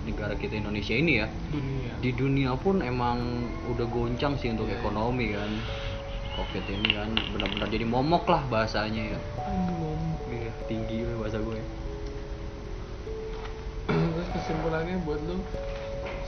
negara 0.03 0.35
kita 0.35 0.59
Indonesia 0.59 0.93
ini 0.93 1.13
ya. 1.23 1.27
Dunia. 1.49 1.93
Di 2.03 2.11
dunia 2.11 2.51
pun 2.59 2.83
emang 2.83 3.47
udah 3.71 3.87
goncang 3.87 4.35
sih 4.35 4.51
untuk 4.51 4.67
Iya. 4.67 4.77
ekonomi 4.81 5.33
kan. 5.33 5.51
Covid 6.33 6.65
ini 6.65 6.89
kan 6.97 7.09
benar-benar 7.29 7.67
jadi 7.69 7.85
momok 7.85 8.25
lah 8.25 8.41
bahasanya 8.49 9.13
ya. 9.13 9.19
Aduh. 9.37 9.93
iya 10.33 10.49
tinggi 10.65 11.05
lah 11.05 11.15
bahasa 11.21 11.37
gue. 11.37 11.61
Terus 13.85 14.27
kesimpulannya 14.33 14.97
buat 15.05 15.21
lu 15.29 15.37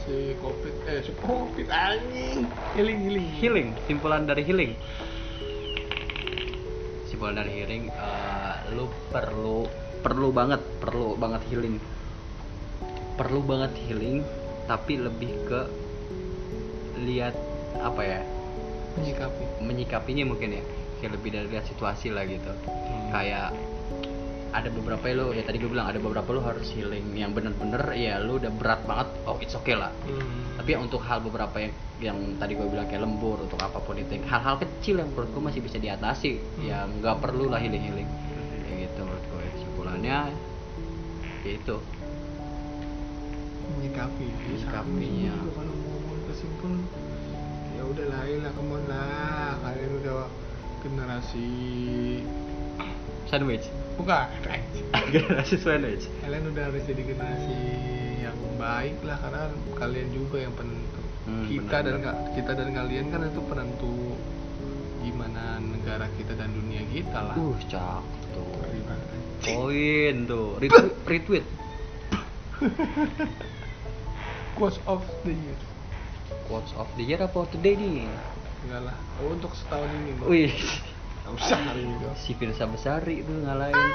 si 0.05 0.37
covid 0.37 0.75
eh 0.85 1.01
si 1.01 1.11
covid 1.17 1.67
anjing. 1.73 2.45
Healing 2.77 2.99
healing. 3.01 3.27
Healing 3.41 3.67
simpulan 3.89 4.29
dari 4.29 4.45
healing 4.45 4.77
simpulan 7.15 7.39
dari 7.39 7.63
healing 7.63 7.87
eh, 7.87 8.55
lu 8.75 8.91
perlu 9.07 9.63
perlu 10.03 10.35
banget. 10.35 10.59
perlu 10.83 11.15
banget 11.15 11.47
healing. 11.47 11.79
Perlu 13.15 13.39
banget 13.47 13.71
healing 13.87 14.19
tapi 14.67 14.99
lebih 14.99 15.31
ke 15.47 15.61
lihat 17.07 17.39
apa 17.79 18.01
ya 18.03 18.19
menyikapi. 18.99 19.43
menyikapinya 19.63 20.23
mungkin 20.27 20.59
ya. 20.59 20.63
Kayak 20.99 21.11
lebih 21.15 21.29
dari 21.31 21.47
lihat 21.55 21.65
situasi 21.71 22.11
lah 22.11 22.27
gitu. 22.27 22.51
Kayak 23.15 23.55
ada 24.55 24.69
beberapa 24.71 25.03
lo 25.11 25.35
ya 25.35 25.43
tadi 25.43 25.59
gue 25.59 25.67
bilang 25.67 25.91
ada 25.91 25.99
beberapa 25.99 26.31
lo 26.31 26.41
harus 26.47 26.71
healing 26.71 27.11
yang 27.11 27.35
bener-bener 27.35 27.83
ya 27.91 28.23
lo 28.23 28.39
udah 28.39 28.51
berat 28.55 28.81
banget 28.87 29.07
oh 29.27 29.35
it's 29.43 29.51
okay 29.51 29.75
lah. 29.75 29.91
Hmm. 30.07 30.55
tapi 30.55 30.71
ya 30.71 30.79
untuk 30.79 31.03
hal 31.03 31.19
beberapa 31.19 31.59
yang 31.59 31.73
yang 31.99 32.17
tadi 32.39 32.55
gue 32.55 32.67
bilang 32.67 32.87
kayak 32.87 33.03
lembur 33.03 33.43
untuk 33.43 33.59
apa 33.59 33.79
pun 33.83 33.99
itu 33.99 34.15
hal-hal 34.23 34.55
kecil 34.59 35.03
yang 35.03 35.11
menurut 35.11 35.29
gue 35.31 35.43
masih 35.43 35.61
bisa 35.63 35.77
diatasi 35.79 36.39
Hmm. 36.39 36.63
yang 36.63 36.87
nggak 37.03 37.19
perlu 37.19 37.51
lah 37.51 37.59
healing 37.59 37.83
healing 37.83 38.09
kayak 38.63 38.87
gitu 38.87 38.99
menurut 39.03 39.25
gue 39.27 39.43
kesimpulannya 39.59 40.17
ya 41.45 41.51
itu. 41.61 41.77
Menyikapi. 43.75 44.25
Menyikapinya. 44.49 45.35
Kalau 45.53 45.73
mau 45.77 46.17
kesimpul 46.31 46.73
ya 47.77 47.83
udah 47.85 48.05
lah 48.09 48.23
lah 48.25 48.53
on 48.57 48.83
lah. 48.89 49.51
Kalian 49.61 49.91
udah 50.01 50.25
generasi 50.81 51.49
sandwich 53.29 53.65
bukan 53.95 54.27
generasi 55.13 55.55
sandwich 55.59 56.05
kalian 56.21 56.43
udah 56.51 56.63
harus 56.71 56.83
jadi 56.83 57.01
generasi 57.03 57.57
yang 58.25 58.37
baik 58.57 58.97
lah 59.05 59.17
karena 59.21 59.43
kalian 59.77 60.09
juga 60.09 60.41
yang 60.41 60.53
penentu. 60.57 61.01
Hmm, 61.25 61.45
kita 61.49 61.77
dan 61.81 61.97
kita 62.37 62.51
dan 62.53 62.69
kalian 62.73 63.05
kan 63.09 63.21
itu 63.25 63.41
penentu 63.45 64.17
gimana 65.05 65.61
negara 65.61 66.09
kita 66.17 66.33
dan 66.33 66.49
dunia 66.53 66.81
kita 66.89 67.33
lah. 67.33 67.35
Uh 67.37 67.53
cakep 67.69 68.21
tuh. 68.33 68.49
Poin 69.45 70.15
tuh. 70.25 70.57
Retweet, 70.57 70.95
retweet. 71.05 71.45
quotes 74.57 74.79
of 74.89 75.05
the 75.27 75.33
year. 75.33 75.59
Quotes 76.49 76.73
of 76.77 76.89
the 76.97 77.03
year 77.05 77.21
apa 77.21 77.45
today 77.53 77.77
nih 77.77 78.09
enggak 78.65 78.81
lah. 78.89 78.97
Oh, 79.21 79.37
untuk 79.37 79.53
setahun 79.53 79.89
ini 79.93 80.11
wih 80.25 80.53
Usah 81.25 81.57
itu 81.73 82.09
si 82.21 82.31
Firsa 82.37 82.69
Besari 82.69 83.25
tuh 83.25 83.33
ngalahin 83.41 83.89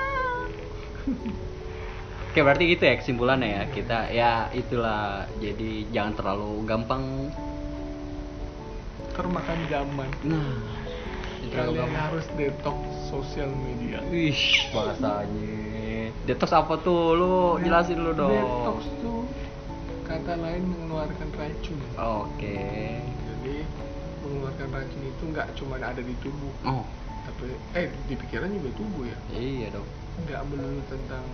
Oke 2.30 2.46
berarti 2.46 2.70
gitu 2.70 2.86
ya 2.86 2.94
kesimpulannya 2.94 3.48
ya. 3.50 3.62
Kita 3.74 3.98
ya 4.14 4.32
itulah. 4.54 5.26
Jadi 5.42 5.90
jangan 5.90 6.14
terlalu 6.14 6.62
gampang. 6.62 7.02
Termakan 9.18 9.58
zaman. 9.66 10.10
Nah 10.22 10.54
jangan 11.42 11.50
terlalu 11.50 11.70
kalian 11.74 11.90
gampang. 11.90 12.04
harus 12.06 12.26
detox 12.38 12.78
sosial 13.10 13.50
media. 13.50 13.98
Wih 14.14 14.38
bahasanya. 14.70 16.14
Detox 16.22 16.50
apa 16.54 16.78
tuh? 16.78 17.18
Lu 17.18 17.34
jelasin 17.66 17.98
dulu 17.98 18.12
dong. 18.14 18.30
detox 18.30 18.78
tuh 19.02 19.26
kata 20.06 20.34
lain 20.38 20.62
mengeluarkan 20.70 21.28
racun. 21.34 21.78
Oke. 21.98 22.62
Jadi 23.02 23.56
mengeluarkan 24.22 24.68
racun 24.70 25.02
itu 25.02 25.22
nggak 25.34 25.48
cuma 25.58 25.82
ada 25.82 25.98
di 25.98 26.14
tubuh. 26.22 26.54
Oh 26.62 26.99
tapi 27.40 27.56
eh 27.72 27.88
di 28.04 28.14
pikiran 28.20 28.52
juga 28.52 28.68
tubuh 28.76 29.08
ya? 29.08 29.16
Iya 29.32 29.72
dong. 29.72 29.88
Nggak 30.28 30.40
melulu 30.52 30.80
tentang 30.92 31.24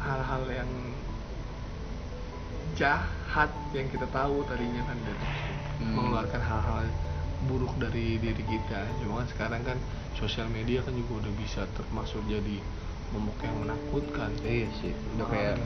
hal-hal 0.00 0.42
yang 0.48 0.70
jahat 2.80 3.52
yang 3.76 3.84
kita 3.92 4.08
tahu 4.08 4.40
tadinya 4.48 4.80
kan 4.88 4.96
dan 5.04 5.18
Hmm. 5.80 5.96
mengeluarkan 5.96 6.40
hal-hal 6.44 6.84
buruk 7.48 7.72
dari 7.76 8.16
diri 8.20 8.44
kita. 8.44 8.84
Cuma 9.00 9.24
kan 9.24 9.28
sekarang 9.32 9.62
kan 9.64 9.78
sosial 10.16 10.48
media 10.48 10.80
kan 10.84 10.92
juga 10.92 11.24
udah 11.24 11.32
bisa 11.40 11.64
termasuk 11.72 12.20
jadi 12.28 12.60
momok 13.12 13.36
yang 13.44 13.56
menakutkan. 13.64 14.32
Iya 14.44 14.68
sih 14.80 14.92
udah 15.16 15.26
kayak 15.28 15.56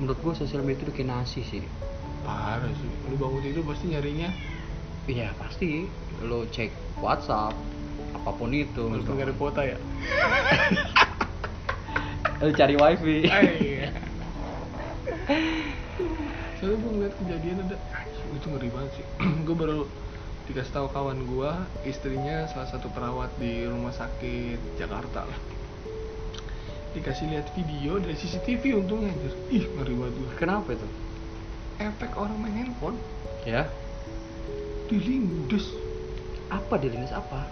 menurut 0.00 0.18
gua 0.24 0.32
sosial 0.36 0.64
media 0.64 0.80
itu 0.80 0.84
udah 0.88 0.96
kayak 0.96 1.10
nasi 1.12 1.40
sih. 1.44 1.64
Parah 2.24 2.68
sih. 2.76 2.90
Lu 3.08 3.16
bangun 3.16 3.40
tidur 3.40 3.64
pasti 3.68 3.84
nyarinya? 3.88 4.28
Iya 5.08 5.32
pasti 5.40 5.88
lo 6.24 6.46
cek 6.50 6.70
WhatsApp 6.98 7.54
apa 8.14 8.30
pun 8.34 8.50
itu 8.50 8.82
walaupun 8.90 9.14
nggak 9.14 9.28
ada 9.30 9.36
kuota 9.38 9.62
ya? 9.64 9.78
Lo 12.38 12.54
cari 12.54 12.74
wifi. 12.78 13.26
Iya. 13.26 13.90
soalnya 16.58 16.76
gue 16.82 16.90
ngeliat 16.90 17.14
kejadian 17.22 17.56
ada 17.66 17.76
"Anjing, 17.94 18.28
itu 18.34 18.46
ngeri 18.50 18.68
banget 18.74 18.90
sih. 18.98 19.06
Gue 19.46 19.54
baru 19.54 19.80
dikasih 20.48 20.72
tahu 20.72 20.88
kawan 20.90 21.28
gue 21.28 21.50
istrinya 21.84 22.48
salah 22.48 22.72
satu 22.72 22.88
perawat 22.88 23.28
di 23.36 23.68
rumah 23.68 23.92
sakit 23.92 24.80
Jakarta 24.80 25.28
lah. 25.28 25.38
Dikasih 26.96 27.28
lihat 27.30 27.52
video 27.52 28.00
dari 28.00 28.16
CCTV 28.16 28.80
untungnya 28.80 29.12
anjir. 29.12 29.32
Ih 29.52 29.64
ngeri 29.76 29.94
banget 29.94 30.14
gue 30.18 30.30
kenapa 30.40 30.68
itu? 30.74 30.88
Efek 31.78 32.16
orang 32.16 32.38
main 32.42 32.54
handphone. 32.64 32.96
Ya? 33.46 33.68
Dilindes 34.88 35.68
apa 36.48 36.74
dilindas 36.76 37.12
apa? 37.12 37.44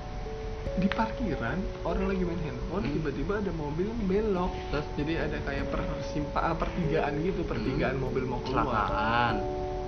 Di 0.76 0.88
parkiran 0.88 1.56
orang 1.82 2.04
lagi 2.10 2.22
main 2.26 2.40
handphone 2.42 2.84
Hmm. 2.84 2.92
tiba-tiba 2.92 3.32
ada 3.40 3.52
mobil 3.54 3.86
yang 3.88 4.02
belok. 4.04 4.52
Terus? 4.68 4.86
jadi 4.94 5.12
ada 5.24 5.38
kayak 5.40 5.66
persimpa 5.70 6.38
ah, 6.42 6.56
pertigaan 6.56 7.12
gitu 7.22 7.40
pertigaan 7.42 7.96
Hmm. 7.96 8.04
mobil 8.04 8.22
mau 8.24 8.40
keluar. 8.42 8.66
Kecelakaan. 8.66 9.34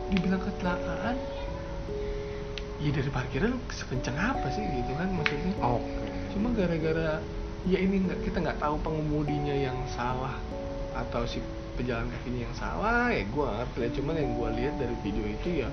Dibilang 0.08 0.42
kecelakaan? 0.42 1.16
Ya 2.78 2.90
dari 2.94 3.10
parkiran 3.10 3.52
sekencang 3.68 4.16
apa 4.16 4.46
sih 4.54 4.62
gitu 4.62 4.92
kan 4.94 5.10
maksudnya? 5.10 5.52
Oke. 5.58 6.04
Cuma 6.30 6.54
gara-gara 6.54 7.18
ya 7.66 7.78
ini 7.82 8.06
nggak 8.06 8.22
kita 8.22 8.38
nggak 8.38 8.60
tahu 8.62 8.78
pengemudinya 8.80 9.52
yang 9.52 9.76
salah 9.90 10.38
atau 10.94 11.26
si 11.26 11.42
pejalan 11.74 12.06
kakinya 12.08 12.46
yang 12.46 12.56
salah 12.56 13.10
ya 13.10 13.22
gue 13.22 13.46
ngerti 13.46 13.98
cuman 13.98 14.14
yang 14.18 14.30
gue 14.34 14.48
lihat 14.62 14.74
dari 14.78 14.94
video 15.02 15.24
itu 15.26 15.48
ya 15.62 15.68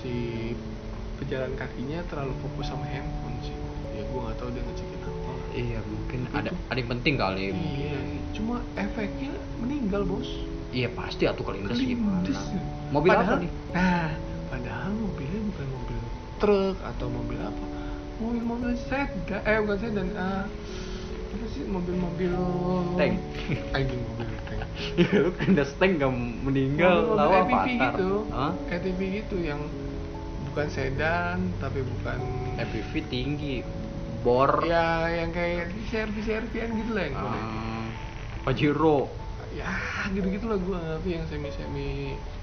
si 0.00 0.16
pejalan 1.24 1.52
kakinya 1.54 1.98
terlalu 2.04 2.34
fokus 2.38 2.66
sama 2.66 2.84
handphone 2.84 3.36
sih 3.40 3.56
ya 3.90 4.02
gue 4.02 4.20
nggak 4.20 4.36
tahu 4.36 4.48
dia 4.50 4.62
ngecekin 4.62 5.00
apa 5.00 5.32
iya 5.52 5.78
mungkin 5.82 6.18
Itu- 6.22 6.36
ada 6.36 6.50
ada 6.68 6.76
yang 6.76 6.90
penting 6.90 7.14
kali 7.16 7.42
iya 7.50 7.98
cuma 8.30 8.56
efeknya 8.74 9.30
meninggal 9.56 10.02
bos 10.04 10.28
iya 10.70 10.88
pasti 10.90 11.24
atuh 11.24 11.42
kelindas 11.42 11.76
gimana 11.76 12.20
Kelindes. 12.20 12.40
mobil 12.90 13.10
Padahal- 13.10 13.32
apa 13.32 13.42
nih 13.42 13.50
Nah, 13.70 14.08
padahal 14.48 14.92
mobilnya 14.92 15.40
bukan 15.44 15.66
mobil 15.68 15.98
truk 16.36 16.76
atau 16.78 17.06
mobil 17.08 17.38
apa? 17.38 17.64
Mobil-mobil 18.14 18.70
sedan, 18.80 19.10
eh 19.40 19.58
bukan 19.58 19.78
sedan, 19.80 20.08
ah 20.14 20.46
apa 21.26 21.46
sih 21.48 21.64
mobil-mobil 21.64 22.30
Tank. 22.94 23.14
Anjing 23.72 24.02
mobil 24.04 24.26
tank. 24.44 24.62
lu 25.16 25.30
kelindas 25.32 25.74
tank 25.74 25.92
gak 25.96 26.10
meninggal 26.12 26.94
Mobil-mobil 27.08 27.18
lawa 27.18 27.38
ATV 27.40 27.66
gitu, 27.72 28.10
Hah? 28.30 28.52
ATV 28.68 29.00
gitu 29.16 29.36
yang 29.40 29.60
bukan 30.54 30.70
sedan 30.70 31.50
tapi 31.58 31.82
bukan 31.82 32.22
FPV 32.62 32.92
tinggi 33.10 33.66
bor. 34.22 34.62
Ya 34.62 35.10
yang 35.10 35.34
kayak 35.34 35.74
servis 35.90 36.30
servian 36.30 36.78
gitu 36.78 36.94
lah 36.94 37.10
yang 37.10 37.18
lihat. 37.18 37.42
Ah, 37.42 37.86
Pajero 38.46 39.10
ya 39.50 39.70
gitu 40.10 40.26
gitu 40.30 40.46
lah 40.50 40.58
gue 40.58 40.78
ngerti 40.78 41.10
yang 41.14 41.26
semi 41.26 41.50
semi 41.50 41.90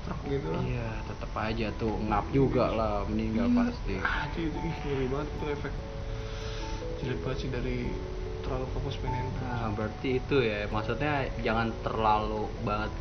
truk 0.04 0.20
gitu 0.28 0.52
lah. 0.52 0.60
Iya 0.60 0.92
tetap 1.08 1.32
aja 1.40 1.68
tuh 1.80 1.96
ngap 2.04 2.28
juga 2.36 2.68
lah 2.68 3.08
meninggal 3.08 3.48
Iya. 3.48 3.58
pasti. 3.64 3.96
Ah 4.04 4.28
itu 4.28 4.40
ih, 4.48 4.76
ngeri 4.84 5.08
banget 5.08 5.28
itu 5.32 5.46
efek. 5.56 5.74
Jelek 7.00 7.20
banget 7.24 7.38
sih 7.40 7.50
dari 7.52 7.78
terlalu 8.44 8.68
fokus 8.76 8.96
main 9.00 9.16
handphone 9.16 9.48
Nah, 9.48 9.68
berarti 9.72 10.10
itu 10.20 10.36
ya, 10.44 10.68
maksudnya 10.68 11.14
jangan 11.40 11.72
terlalu 11.80 12.44
banget 12.68 12.92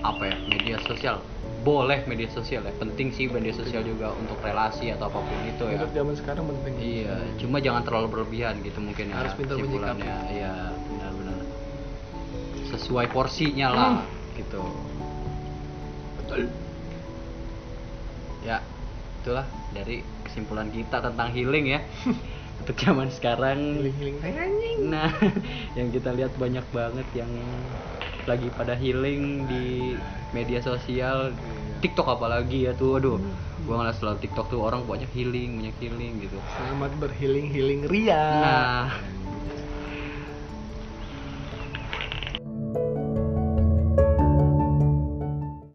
apa 0.00 0.22
ya 0.32 0.36
media 0.48 0.76
sosial. 0.84 1.20
Boleh 1.60 2.08
media 2.08 2.24
sosial 2.32 2.64
ya 2.64 2.72
penting 2.72 3.12
sih 3.12 3.28
media 3.28 3.52
sosial 3.52 3.84
juga 3.84 4.16
untuk 4.16 4.40
relasi 4.40 4.88
atau 4.96 5.12
apa 5.12 5.20
pun 5.20 5.40
itu 5.44 5.64
ya. 5.68 5.76
Untuk 5.76 5.92
zaman 5.92 6.14
sekarang 6.16 6.44
penting. 6.48 6.74
iya 6.80 7.16
cuma 7.36 7.60
jangan 7.60 7.84
terlalu 7.84 8.06
berlebihan 8.16 8.64
gitu 8.64 8.80
mungkin 8.80 9.12
ya 9.12 9.16
Harus 9.20 9.36
pintar 9.36 9.60
kesimpulannya. 9.60 10.16
Iya 10.32 10.54
benar-benar. 10.88 11.38
Sesuai 12.72 13.06
porsinya 13.12 13.68
lah 13.72 13.92
gitu. 14.36 14.62
Betul. 16.20 16.48
ya 18.40 18.64
itulah 19.20 19.44
dari 19.76 20.00
kesimpulan 20.24 20.72
kita 20.72 21.04
tentang 21.04 21.28
healing 21.36 21.76
ya. 21.76 21.80
Untuk 22.60 22.76
zaman 22.76 23.08
sekarang. 23.12 23.76
Healing-healing. 23.76 24.16
Tai 24.20 24.32
anjing. 24.32 24.78
nah 24.88 25.12
yang 25.78 25.92
kita 25.92 26.12
lihat 26.16 26.32
banyak 26.40 26.64
banget 26.72 27.08
yang 27.12 27.28
lagi 28.26 28.48
pada 28.52 28.74
healing 28.74 29.46
di 29.46 29.94
media 30.32 30.60
sosial. 30.60 31.32
TikTok 31.80 32.20
apalagi 32.20 32.68
ya 32.68 32.76
tuh 32.76 33.00
aduh 33.00 33.16
gua 33.64 33.80
ngeliat 33.80 33.96
selalu 33.96 34.20
TikTok 34.20 34.52
tuh 34.52 34.60
orang 34.60 34.84
banyak 34.84 35.08
healing 35.16 35.64
banyak 35.64 35.76
healing 35.80 36.12
gitu 36.20 36.36
Selamat 36.60 36.92
berhealing-healing 37.00 37.88
ria. 37.88 38.20
nah 38.20 38.84